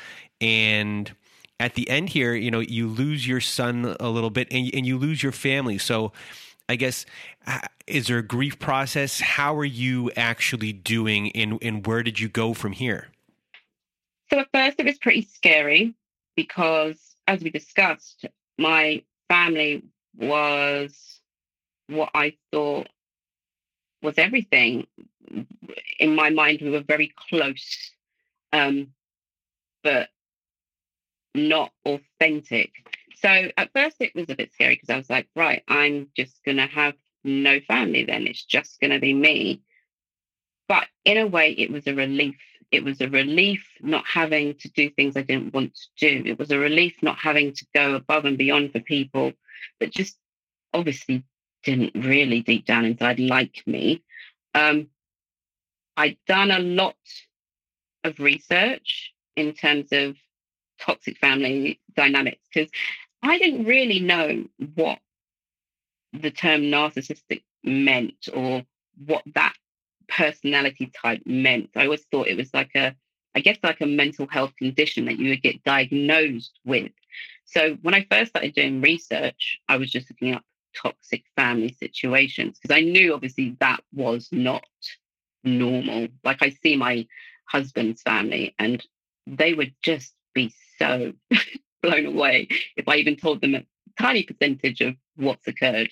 [0.40, 1.12] And
[1.60, 4.86] at the end here, you know, you lose your son a little bit and, and
[4.86, 5.76] you lose your family.
[5.76, 6.10] So
[6.68, 7.04] I guess,
[7.86, 9.20] is there a grief process?
[9.20, 13.08] How are you actually doing and, and where did you go from here?
[14.30, 15.94] So at first it was pretty scary
[16.34, 18.24] because as we discussed,
[18.58, 19.84] my family
[20.16, 21.20] was
[21.88, 22.88] what I thought
[24.02, 24.86] was everything.
[25.98, 27.92] In my mind, we were very close.
[28.52, 28.88] Um,
[29.82, 30.08] but
[31.34, 32.70] not authentic.
[33.16, 36.42] So at first it was a bit scary because I was like, right, I'm just
[36.44, 38.26] going to have no family then.
[38.26, 39.62] It's just going to be me.
[40.68, 42.36] But in a way, it was a relief.
[42.70, 45.88] It was a relief not having to do things I didn't want to
[46.22, 46.30] do.
[46.30, 49.32] It was a relief not having to go above and beyond for people
[49.80, 50.16] that just
[50.72, 51.24] obviously
[51.64, 54.02] didn't really deep down inside like me.
[54.54, 54.88] Um,
[55.96, 56.96] I'd done a lot
[58.04, 60.16] of research in terms of
[60.80, 62.70] toxic family dynamics because
[63.22, 64.98] I didn't really know what
[66.12, 68.64] the term narcissistic meant or
[69.06, 69.54] what that
[70.08, 71.70] personality type meant.
[71.76, 72.94] I always thought it was like a,
[73.34, 76.92] I guess, like a mental health condition that you would get diagnosed with.
[77.44, 80.42] So when I first started doing research, I was just looking up
[80.74, 84.64] toxic family situations because I knew obviously that was not
[85.44, 86.08] normal.
[86.24, 87.06] Like I see my
[87.46, 88.84] husband's family and
[89.26, 91.12] they were just be so
[91.82, 93.64] blown away if I even told them a
[94.00, 95.90] tiny percentage of what's occurred.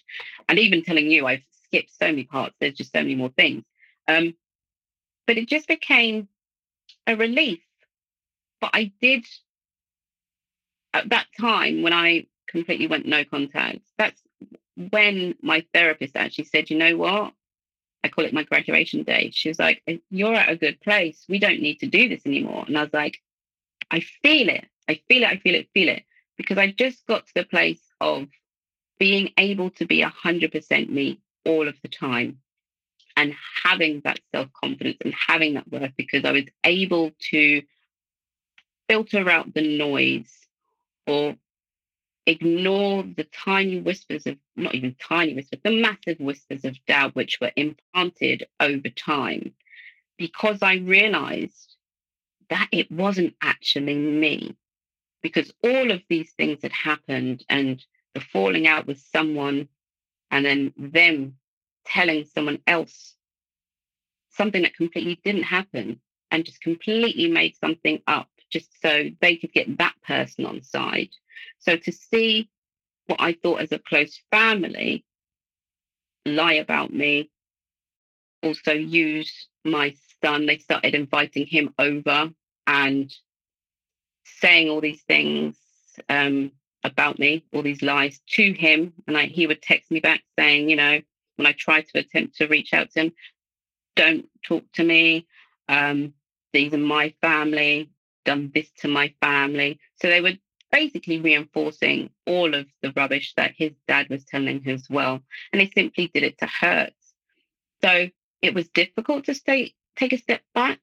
[0.48, 3.64] And even telling you, I've skipped so many parts, there's just so many more things.
[4.06, 4.34] Um,
[5.26, 6.28] but it just became
[7.06, 7.60] a relief.
[8.60, 9.24] But I did,
[10.94, 14.20] at that time when I completely went no contact, that's
[14.90, 17.34] when my therapist actually said, you know what?
[18.04, 19.30] I call it my graduation day.
[19.34, 21.24] She was like, You're at a good place.
[21.28, 22.64] We don't need to do this anymore.
[22.66, 23.18] And I was like,
[23.90, 24.66] I feel it.
[24.88, 25.28] I feel it.
[25.28, 25.68] I feel it.
[25.74, 26.04] Feel it.
[26.36, 28.28] Because I just got to the place of
[28.98, 32.38] being able to be 100% me all of the time
[33.16, 33.34] and
[33.64, 37.62] having that self confidence and having that worth because I was able to
[38.88, 40.32] filter out the noise
[41.06, 41.36] or
[42.26, 47.38] ignore the tiny whispers of not even tiny whispers, the massive whispers of doubt which
[47.40, 49.52] were implanted over time
[50.18, 51.74] because I realized
[52.50, 54.56] that it wasn't actually me
[55.22, 57.84] because all of these things had happened and
[58.14, 59.68] the falling out with someone
[60.30, 61.36] and then them
[61.84, 63.14] telling someone else
[64.30, 69.52] something that completely didn't happen and just completely made something up just so they could
[69.52, 71.10] get that person on side.
[71.58, 72.48] So to see
[73.06, 75.04] what I thought as a close family
[76.24, 77.30] lie about me,
[78.42, 79.94] also use my
[80.24, 82.30] son, they started inviting him over
[82.66, 83.12] and
[84.24, 85.56] saying all these things
[86.08, 86.52] um,
[86.84, 88.92] about me, all these lies to him.
[89.06, 91.00] And I, he would text me back saying, you know,
[91.36, 93.12] when I tried to attempt to reach out to him,
[93.96, 95.26] don't talk to me.
[95.68, 96.14] Um,
[96.52, 97.90] these are my family,
[98.24, 99.80] done this to my family.
[100.00, 100.34] So they were
[100.70, 105.20] basically reinforcing all of the rubbish that his dad was telling him as well.
[105.52, 106.92] And they simply did it to hurt.
[107.82, 108.08] So
[108.42, 110.80] it was difficult to stay, take a step back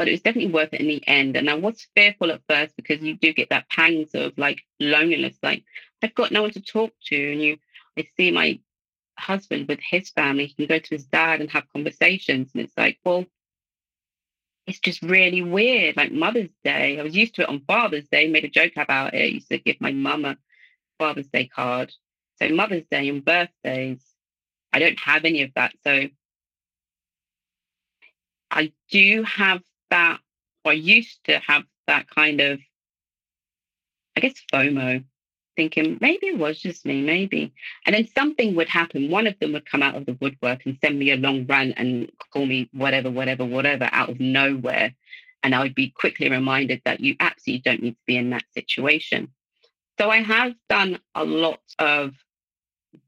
[0.00, 1.36] but it was definitely worth it in the end.
[1.36, 5.36] And I was fearful at first because you do get that pangs of like loneliness,
[5.42, 5.62] like
[6.02, 7.32] I've got no one to talk to.
[7.32, 7.58] And you,
[7.98, 8.58] I see my
[9.18, 12.50] husband with his family, he can go to his dad and have conversations.
[12.54, 13.26] And it's like, well,
[14.66, 15.98] it's just really weird.
[15.98, 19.12] Like Mother's Day, I was used to it on Father's Day, made a joke about
[19.12, 19.20] it.
[19.20, 20.38] I used to give my mum a
[20.98, 21.92] Father's Day card.
[22.40, 24.02] So Mother's Day and birthdays,
[24.72, 25.74] I don't have any of that.
[25.84, 26.08] So
[28.50, 30.20] I do have that,
[30.64, 32.60] or I used to have that kind of,
[34.16, 35.04] I guess, FOMO,
[35.56, 37.52] thinking maybe it was just me, maybe.
[37.86, 39.10] And then something would happen.
[39.10, 41.72] One of them would come out of the woodwork and send me a long run
[41.72, 44.94] and call me whatever, whatever, whatever out of nowhere.
[45.42, 48.44] And I would be quickly reminded that you absolutely don't need to be in that
[48.54, 49.28] situation.
[49.98, 52.14] So I have done a lot of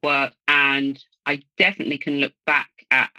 [0.03, 3.11] work and I definitely can look back at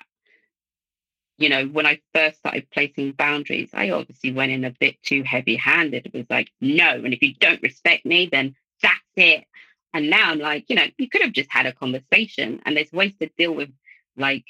[1.37, 5.23] you know, when I first started placing boundaries, I obviously went in a bit too
[5.23, 6.05] heavy handed.
[6.05, 6.89] It was like, no.
[6.89, 9.45] And if you don't respect me, then that's it.
[9.93, 12.91] And now I'm like, you know, you could have just had a conversation and there's
[12.91, 13.69] ways to deal with
[14.17, 14.45] like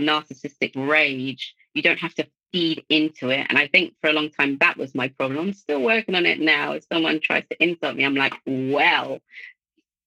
[0.00, 1.54] narcissistic rage.
[1.74, 3.46] You don't have to feed into it.
[3.48, 5.38] And I think for a long time that was my problem.
[5.38, 6.72] I'm still working on it now.
[6.72, 9.20] If someone tries to insult me, I'm like, well,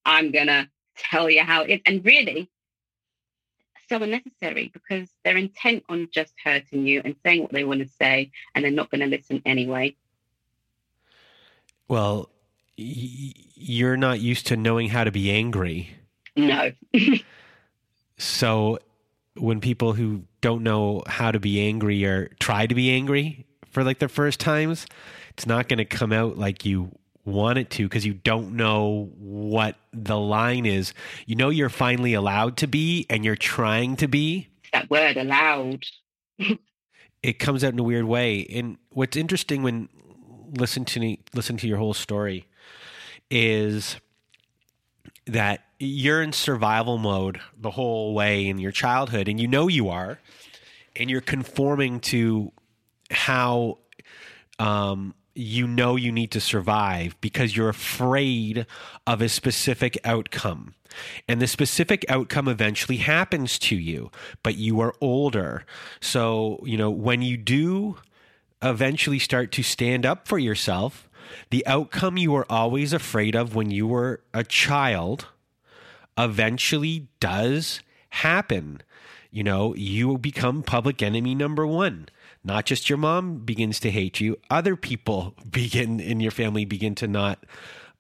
[0.06, 1.82] I'm gonna tell you how it is.
[1.86, 2.49] And really,
[3.91, 7.87] so unnecessary because they're intent on just hurting you and saying what they want to
[7.87, 9.95] say, and they're not going to listen anyway.
[11.89, 12.29] Well,
[12.77, 15.89] y- you're not used to knowing how to be angry.
[16.37, 16.71] No.
[18.17, 18.79] so
[19.35, 23.83] when people who don't know how to be angry or try to be angry for
[23.83, 24.85] like their first times,
[25.31, 29.11] it's not going to come out like you want it to because you don't know
[29.17, 30.93] what the line is.
[31.26, 34.49] You know you're finally allowed to be and you're trying to be.
[34.74, 35.86] That word allowed.
[37.24, 38.45] it comes out in a weird way.
[38.51, 39.89] And what's interesting when
[40.57, 42.47] listen to me, listen to your whole story
[43.30, 43.97] is
[45.28, 49.89] that you're in survival mode the whole way in your childhood and you know you
[49.89, 50.19] are
[50.95, 52.51] and you're conforming to
[53.09, 53.78] how
[54.59, 58.65] um, you know you need to survive because you're afraid
[59.07, 60.73] of a specific outcome.
[61.27, 64.11] And the specific outcome eventually happens to you,
[64.43, 65.65] but you are older.
[66.01, 67.97] So, you know, when you do
[68.61, 71.09] eventually start to stand up for yourself,
[71.49, 75.27] the outcome you were always afraid of when you were a child
[76.17, 78.82] eventually does happen.
[79.32, 82.09] You know, you become public enemy number one
[82.43, 86.95] not just your mom begins to hate you, other people begin in your family begin
[86.95, 87.45] to not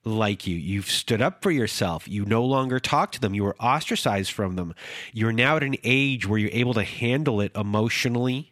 [0.03, 0.55] like you.
[0.55, 2.07] You've stood up for yourself.
[2.07, 3.35] You no longer talk to them.
[3.35, 4.73] You were ostracized from them.
[5.13, 8.51] You're now at an age where you're able to handle it emotionally,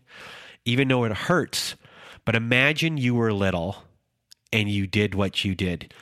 [0.66, 1.76] even though it hurts.
[2.24, 3.84] But imagine you were little
[4.54, 5.94] and you did what you did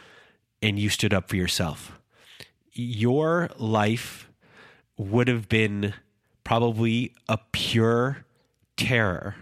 [0.61, 1.97] and you stood up for yourself.
[2.73, 4.29] Your life
[4.97, 5.93] would have been
[6.43, 8.25] probably a pure
[8.75, 9.35] terror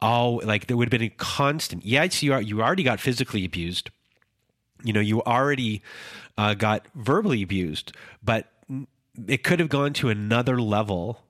[0.00, 1.84] all like there would have been a constant.
[1.84, 3.90] Yes, you are, you already got physically abused.
[4.84, 5.82] You know, you already
[6.36, 7.92] uh, got verbally abused,
[8.22, 8.46] but
[9.26, 11.24] it could have gone to another level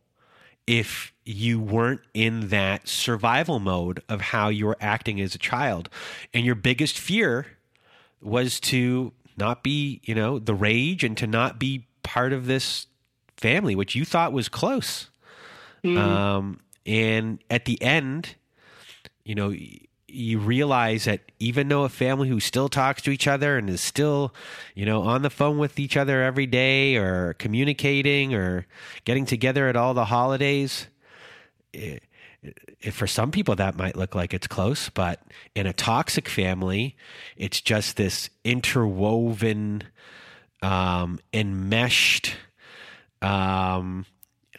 [0.67, 5.89] if you weren't in that survival mode of how you were acting as a child.
[6.35, 7.47] And your biggest fear
[8.21, 12.87] was to not be, you know, the rage and to not be part of this
[13.39, 15.09] family, which you thought was close.
[15.83, 15.97] Mm.
[15.97, 18.35] Um, and at the end,
[19.29, 19.55] you know,
[20.09, 23.83] you realize that even though a family who still talks to each other and is
[23.83, 24.35] still,
[24.75, 28.67] you know, on the phone with each other every day or communicating or
[29.05, 30.87] getting together at all the holidays,
[31.75, 32.03] it,
[32.81, 35.21] it, for some people that might look like it's close, but
[35.55, 36.97] in a toxic family,
[37.37, 39.83] it's just this interwoven,
[40.63, 42.35] um, enmeshed,
[43.21, 44.07] um,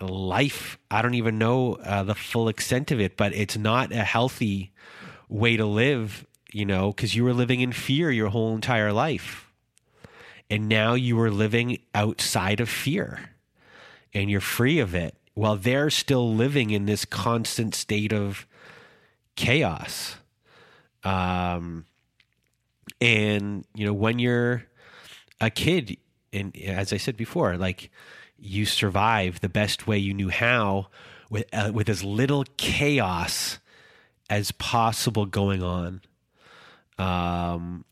[0.01, 0.77] life.
[0.89, 4.71] I don't even know uh, the full extent of it, but it's not a healthy
[5.27, 9.51] way to live, you know, because you were living in fear your whole entire life.
[10.49, 13.31] And now you are living outside of fear
[14.13, 18.47] and you're free of it while they're still living in this constant state of
[19.35, 20.15] chaos.
[21.03, 21.85] Um,
[22.99, 24.65] and, you know, when you're
[25.39, 25.97] a kid,
[26.33, 27.91] and as I said before, like,
[28.41, 30.87] you survive the best way you knew how
[31.29, 33.59] with uh, with as little chaos
[34.29, 36.01] as possible going on
[36.97, 37.85] um,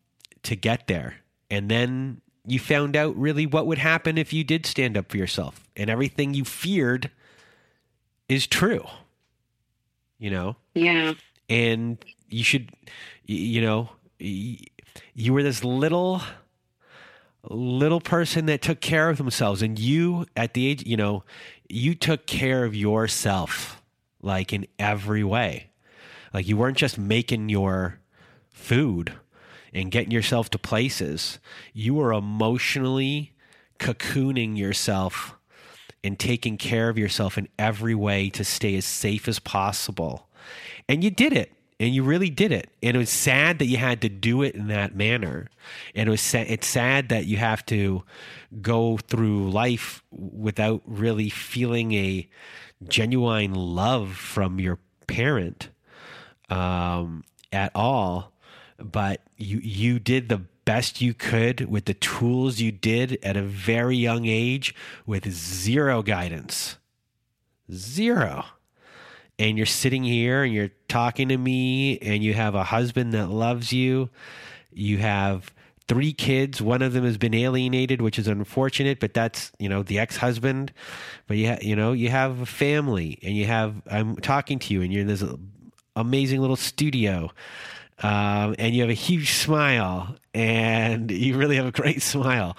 [0.44, 1.16] to get there.
[1.50, 5.18] And then you found out really what would happen if you did stand up for
[5.18, 5.64] yourself.
[5.76, 7.10] And everything you feared
[8.30, 8.86] is true
[10.20, 10.56] you know?
[10.74, 11.14] Yeah.
[11.50, 11.98] And
[12.30, 12.72] you should,
[13.26, 16.22] you know, you were this little
[17.50, 21.24] little person that took care of themselves and you at the age you know
[21.70, 23.82] you took care of yourself
[24.22, 25.72] like in every way.
[26.34, 28.00] Like you weren't just making your
[28.52, 29.14] food
[29.74, 31.40] and getting yourself to places.
[31.74, 33.34] You were emotionally
[33.80, 35.36] cocooning yourself
[36.04, 40.30] and taking care of yourself in every way to stay as safe as possible.
[40.88, 42.70] And you did it and you really did it.
[42.82, 45.48] And it was sad that you had to do it in that manner.
[45.94, 48.04] And it was sa- it's sad that you have to
[48.62, 52.28] go through life without really feeling a
[52.88, 55.70] genuine love from your parent
[56.50, 58.34] um, at all.
[58.80, 63.42] But you you did the best you could with the tools you did at a
[63.42, 64.76] very young age
[65.06, 66.78] with zero guidance.
[67.72, 68.46] Zero
[69.40, 73.28] and you're sitting here and you're talking to me and you have a husband that
[73.30, 74.10] loves you.
[74.74, 75.52] You have
[75.88, 76.62] three kids.
[76.62, 80.74] One of them has been alienated which is unfortunate but that's you know the ex-husband.
[81.28, 84.74] But you ha- you know you have a family and you have i'm talking to
[84.74, 85.24] you and you're in this
[85.96, 87.32] amazing little studio
[88.04, 92.56] um, and you have a huge smile and you really have a great smile.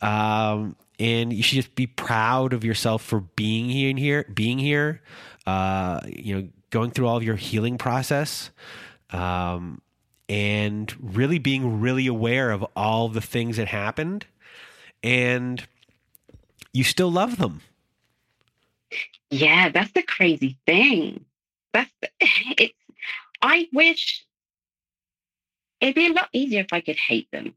[0.00, 4.58] Um, and you should just be proud of yourself for being here and here being
[4.58, 5.00] here
[5.48, 8.50] uh, you know, going through all of your healing process,
[9.10, 9.80] um,
[10.28, 14.26] and really being really aware of all the things that happened,
[15.02, 15.66] and
[16.74, 17.62] you still love them.
[19.30, 21.24] Yeah, that's the crazy thing.
[21.72, 22.74] That's it's.
[23.40, 24.26] I wish
[25.80, 27.54] it'd be a lot easier if I could hate them,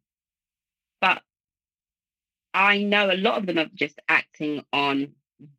[1.01, 1.22] but
[2.53, 5.13] I know a lot of them are just acting on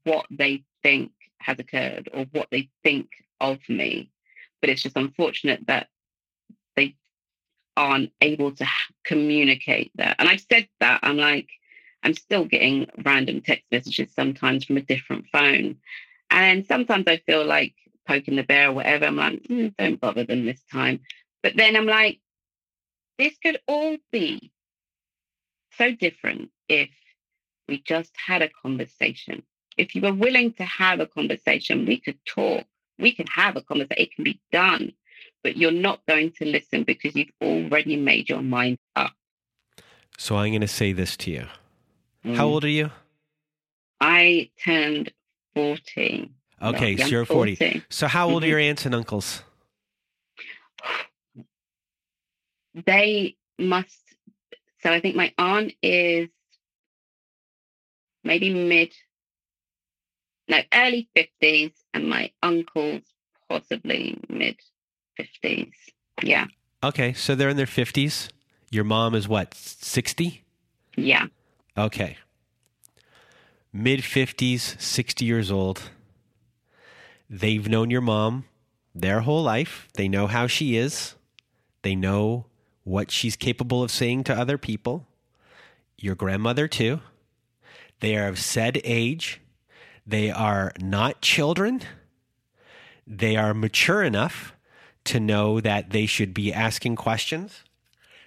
[0.05, 1.13] what they think
[1.45, 3.09] has occurred or what they think
[3.41, 4.11] of me.
[4.61, 5.89] But it's just unfortunate that
[6.77, 6.97] they
[7.77, 8.67] aren't able to
[9.05, 10.17] communicate that.
[10.19, 11.01] And I've said that.
[11.03, 11.49] I'm like,
[12.03, 15.77] I'm still getting random text messages sometimes from a different phone.
[16.31, 17.75] And sometimes I feel like
[18.07, 19.07] poking the bear or whatever.
[19.07, 21.01] I'm like, mm, don't bother them this time.
[21.43, 22.21] But then I'm like,
[23.19, 24.53] this could all be
[25.79, 26.91] so different if
[27.69, 29.43] we just had a conversation
[29.77, 32.65] if you were willing to have a conversation, we could talk.
[32.99, 34.03] We can have a conversation.
[34.03, 34.93] It can be done,
[35.43, 39.13] but you're not going to listen because you've already made your mind up.
[40.19, 41.47] So I'm going to say this to you.
[42.25, 42.37] Mm.
[42.37, 42.91] How old are you?
[44.01, 45.13] I turned
[45.55, 46.31] 14.
[46.63, 47.57] Okay, so you're 40.
[47.57, 47.83] 40.
[47.89, 48.45] So how old mm-hmm.
[48.45, 49.43] are your aunts and uncles?
[52.87, 54.01] They must.
[54.83, 56.31] So I think my aunt is
[58.25, 58.95] maybe mid
[60.53, 63.03] no, early 50s, and my uncle's
[63.49, 64.57] possibly mid
[65.19, 65.73] 50s.
[66.23, 66.47] Yeah.
[66.85, 68.29] Okay, so they're in their 50s.
[68.71, 70.45] Your mom is what, 60?
[70.97, 71.27] Yeah.
[71.77, 72.19] Okay.
[73.73, 75.91] Mid 50s, 60 years old.
[77.31, 78.45] They've known your mom
[78.95, 79.89] their whole life.
[79.95, 81.15] They know how she is.
[81.81, 82.45] They know
[82.85, 85.07] what she's capable of saying to other people.
[85.97, 87.01] Your grandmother, too.
[88.01, 89.41] They are of said age.
[90.07, 91.83] They are not children.
[93.07, 94.53] They are mature enough
[95.05, 97.65] to know that they should be asking questions,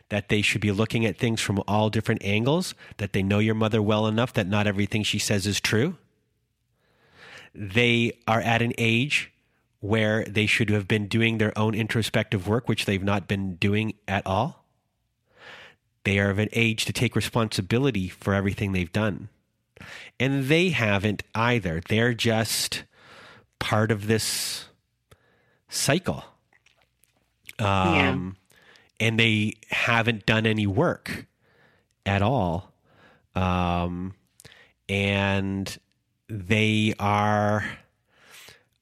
[0.10, 3.56] that they should be looking at things from all different angles, that they know your
[3.56, 5.98] mother well enough that not everything she says is true.
[7.54, 9.32] They are at an age
[9.80, 13.94] where they should have been doing their own introspective work, which they've not been doing
[14.08, 14.66] at all.
[16.04, 19.30] They are of an age to take responsibility for everything they've done.
[20.20, 21.82] And they haven't either.
[21.88, 22.84] They're just
[23.60, 24.66] part of this
[25.70, 26.24] cycle.
[27.60, 27.66] Um,
[29.00, 29.08] yeah.
[29.08, 31.26] And they haven't done any work
[32.06, 32.74] at all.
[33.36, 34.14] Um,
[34.88, 35.78] and
[36.30, 37.66] they are.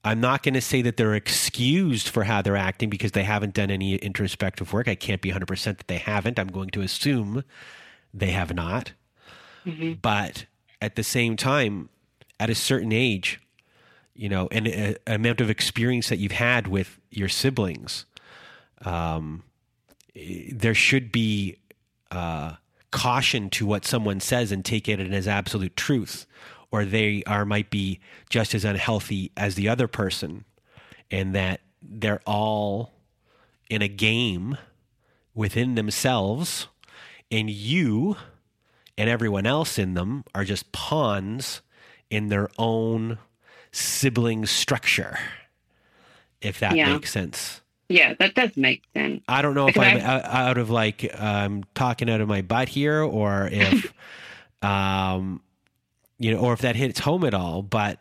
[0.06, 3.54] I'm not going to say that they're excused for how they're acting because they haven't
[3.54, 4.86] done any introspective work.
[4.86, 6.38] I can't be 100% that they haven't.
[6.38, 7.42] I'm going to assume
[8.12, 8.92] they have not.
[9.64, 9.94] Mm-hmm.
[10.02, 10.44] But
[10.80, 11.88] at the same time,
[12.40, 13.40] at a certain age,
[14.14, 18.06] you know, and a, a amount of experience that you've had with your siblings,
[18.84, 19.42] um,
[20.52, 21.56] there should be
[22.10, 22.54] uh,
[22.90, 26.26] caution to what someone says and take it as absolute truth,
[26.70, 30.44] or they are might be just as unhealthy as the other person,
[31.10, 32.92] and that they're all
[33.68, 34.56] in a game
[35.34, 36.68] within themselves,
[37.30, 38.16] and you
[38.96, 41.60] and everyone else in them are just pawns
[42.10, 43.18] in their own
[43.72, 45.18] sibling structure,
[46.40, 46.92] if that yeah.
[46.92, 47.60] makes sense.
[47.88, 49.22] Yeah, that does make sense.
[49.28, 52.42] I don't know because if I'm I, out of like um, talking out of my
[52.42, 53.92] butt here, or if,
[54.62, 55.42] um,
[56.18, 57.62] you know, or if that hits home at all.
[57.62, 57.98] But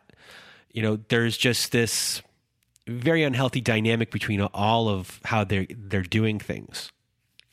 [0.71, 2.21] you know, there's just this
[2.87, 6.91] very unhealthy dynamic between all of how they're they're doing things.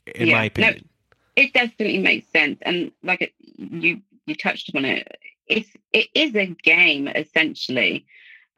[0.06, 0.88] In yeah, my opinion,
[1.36, 2.58] it definitely makes sense.
[2.62, 8.06] And like it, you you touched upon it, it's it is a game essentially,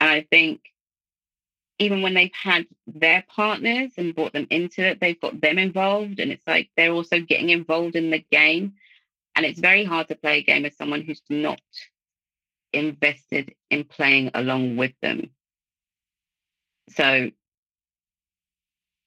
[0.01, 0.61] and I think
[1.83, 6.21] even when they've had their partners and brought them into it, they've got them involved.
[6.21, 8.75] And it's like they're also getting involved in the game.
[9.35, 11.61] And it's very hard to play a game with someone who's not
[12.73, 15.31] invested in playing along with them.
[16.91, 17.33] So,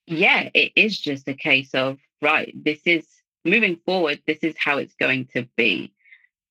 [0.07, 3.07] yeah, it is just a case of, right, this is
[3.45, 5.93] moving forward, this is how it's going to be.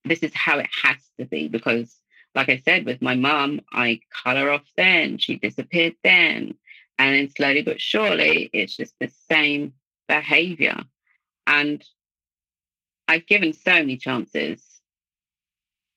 [0.04, 1.98] This is how it has to be because
[2.34, 6.54] like I said, with my mom, I cut her off then, she disappeared then.
[6.98, 9.72] And then slowly but surely, it's just the same
[10.08, 10.76] behavior.
[11.46, 11.84] And
[13.08, 14.62] I've given so many chances.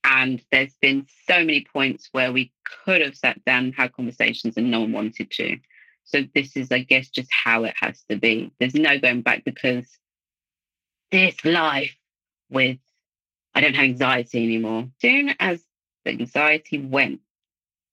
[0.03, 2.51] And there's been so many points where we
[2.85, 5.57] could have sat down and had conversations and no one wanted to.
[6.05, 8.51] So this is, I guess, just how it has to be.
[8.59, 9.85] There's no going back because
[11.11, 11.95] this life
[12.49, 12.77] with
[13.53, 14.87] I don't have anxiety anymore.
[15.01, 15.63] Soon as
[16.05, 17.21] the anxiety went.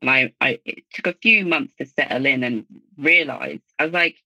[0.03, 2.67] And I, I it took a few months to settle in and
[2.99, 4.17] realize I was like,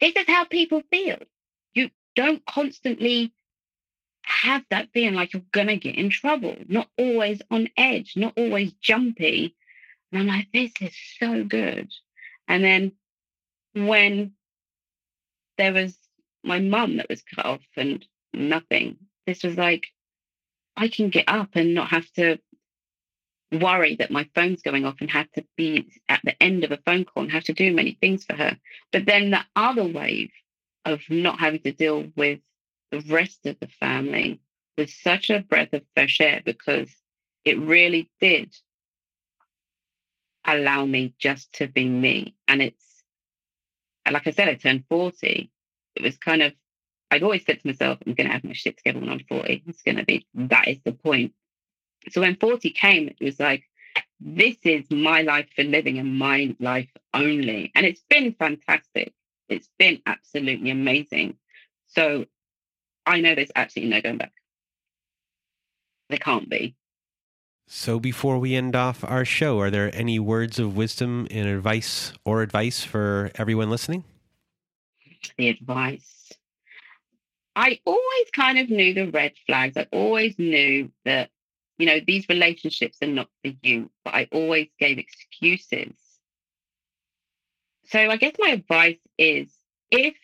[0.00, 1.18] this is how people feel.
[1.74, 3.32] You don't constantly
[4.22, 8.72] have that feeling like you're gonna get in trouble, not always on edge, not always
[8.74, 9.56] jumpy.
[10.12, 11.90] And I'm like, this is so good.
[12.46, 12.92] And then
[13.74, 14.32] when
[15.58, 15.96] there was
[16.42, 18.96] my mum that was cut off and nothing,
[19.26, 19.86] this was like,
[20.76, 22.38] I can get up and not have to
[23.52, 26.78] worry that my phone's going off and have to be at the end of a
[26.86, 28.56] phone call and have to do many things for her.
[28.90, 30.30] But then the other wave
[30.84, 32.40] of not having to deal with
[32.90, 34.40] the rest of the family
[34.78, 36.90] was such a breath of fresh air because
[37.44, 38.54] it really did
[40.44, 42.34] allow me just to be me.
[42.48, 42.84] And it's,
[44.10, 45.51] like I said, I turned 40.
[45.94, 46.52] It was kind of,
[47.10, 49.64] I'd always said to myself, I'm going to have my shit together when I'm 40.
[49.66, 50.48] It's going to be, mm.
[50.50, 51.32] that is the point.
[52.10, 53.64] So when 40 came, it was like,
[54.20, 57.72] this is my life for living and my life only.
[57.74, 59.12] And it's been fantastic.
[59.48, 61.36] It's been absolutely amazing.
[61.88, 62.26] So
[63.04, 64.32] I know there's absolutely no going back.
[66.08, 66.76] There can't be.
[67.66, 72.12] So before we end off our show, are there any words of wisdom and advice
[72.24, 74.04] or advice for everyone listening?
[75.36, 76.32] The advice.
[77.54, 79.76] I always kind of knew the red flags.
[79.76, 81.30] I always knew that
[81.82, 85.92] you know, these relationships are not for you, but I always gave excuses.
[87.86, 89.52] So I guess my advice is
[89.90, 90.14] if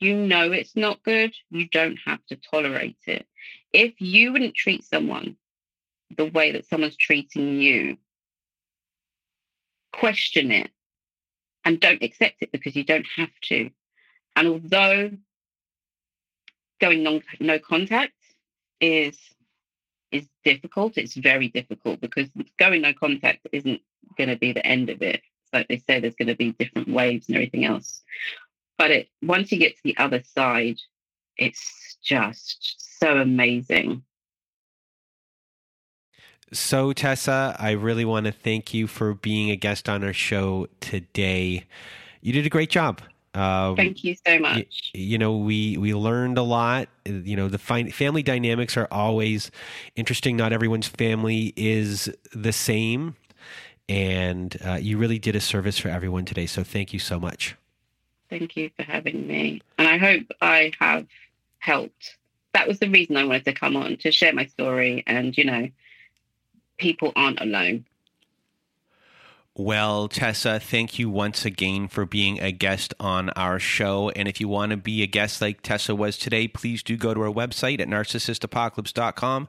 [0.00, 3.26] you know it's not good, you don't have to tolerate it.
[3.72, 5.36] If you wouldn't treat someone
[6.14, 7.96] the way that someone's treating you,
[9.94, 10.70] question it
[11.64, 13.70] and don't accept it because you don't have to.
[14.40, 15.10] And although
[16.80, 18.14] going non no contact
[18.80, 19.18] is
[20.12, 20.96] is difficult.
[20.96, 23.82] It's very difficult because going no contact isn't
[24.16, 25.20] going to be the end of it.
[25.52, 28.02] Like they say, there's going to be different waves and everything else.
[28.78, 30.78] But it once you get to the other side,
[31.36, 34.02] it's just so amazing.
[36.50, 40.66] So, Tessa, I really want to thank you for being a guest on our show
[40.80, 41.66] today.
[42.22, 43.02] You did a great job.
[43.34, 44.90] Um, Thank you so much.
[44.92, 46.88] You, you, know, we we learned a lot.
[47.04, 49.50] You know, the fi- family dynamics are always
[49.94, 50.36] interesting.
[50.36, 53.14] Not everyone's family is the same,
[53.88, 56.46] and uh, you really did a service for everyone today.
[56.46, 57.54] So thank you so much.
[58.28, 61.06] Thank you for having me, and I hope I have
[61.58, 62.16] helped.
[62.52, 65.44] That was the reason I wanted to come on to share my story, and you
[65.44, 65.68] know,
[66.78, 67.84] people aren't alone.
[69.62, 74.08] Well, Tessa, thank you once again for being a guest on our show.
[74.16, 77.12] And if you want to be a guest like Tessa was today, please do go
[77.12, 79.48] to our website at narcissistapocalypse.com.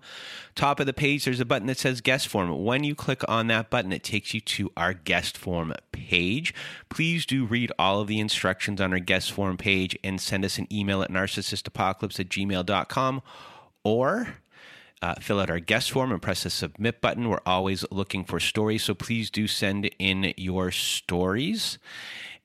[0.54, 2.66] Top of the page, there's a button that says guest form.
[2.66, 6.54] When you click on that button, it takes you to our guest form page.
[6.90, 10.58] Please do read all of the instructions on our guest form page and send us
[10.58, 13.22] an email at narcissistapocalypse at gmail.com
[13.86, 14.36] or
[15.02, 17.30] uh, fill out our guest form and press the submit button.
[17.30, 21.78] We're always looking for stories, so please do send in your stories.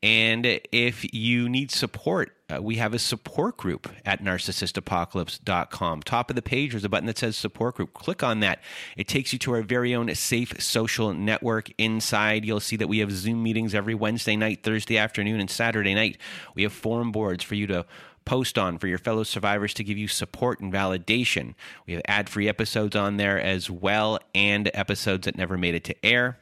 [0.02, 6.02] And if you need support uh, we have a support group at narcissistapocalypse.com.
[6.02, 7.92] Top of the page, there's a button that says support group.
[7.92, 8.60] Click on that.
[8.96, 11.70] It takes you to our very own safe social network.
[11.76, 15.94] Inside, you'll see that we have Zoom meetings every Wednesday night, Thursday afternoon, and Saturday
[15.94, 16.18] night.
[16.54, 17.84] We have forum boards for you to
[18.26, 21.54] post on for your fellow survivors to give you support and validation.
[21.86, 25.84] We have ad free episodes on there as well, and episodes that never made it
[25.84, 26.38] to air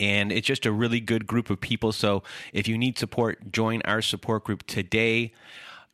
[0.00, 1.92] and it's just a really good group of people.
[1.92, 5.32] So if you need support, join our support group today.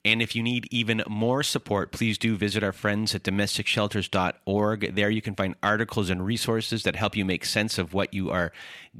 [0.04, 4.94] And if you need even more support, please do visit our friends at domesticshelters.org.
[4.94, 8.30] There you can find articles and resources that help you make sense of what you
[8.30, 8.52] are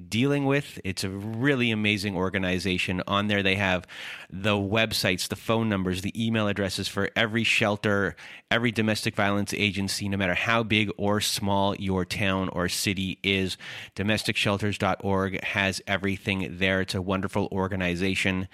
[0.09, 0.81] dealing with.
[0.83, 3.03] It's a really amazing organization.
[3.07, 3.87] On there, they have
[4.31, 8.17] the websites, the phone numbers, the email addresses for every shelter,
[8.51, 13.57] every domestic violence agency, no matter how big or small your town or city is.
[13.95, 16.81] Domesticshelters.org has everything there.
[16.81, 18.49] It's a wonderful organization.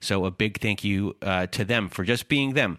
[0.00, 2.78] So, a big thank you uh, to them for just being them.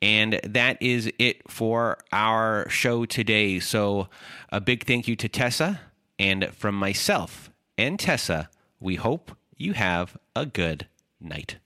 [0.00, 3.58] And that is it for our show today.
[3.58, 4.08] So,
[4.50, 5.80] a big thank you to Tessa.
[6.18, 8.48] And from myself and Tessa,
[8.80, 10.86] we hope you have a good
[11.20, 11.58] night.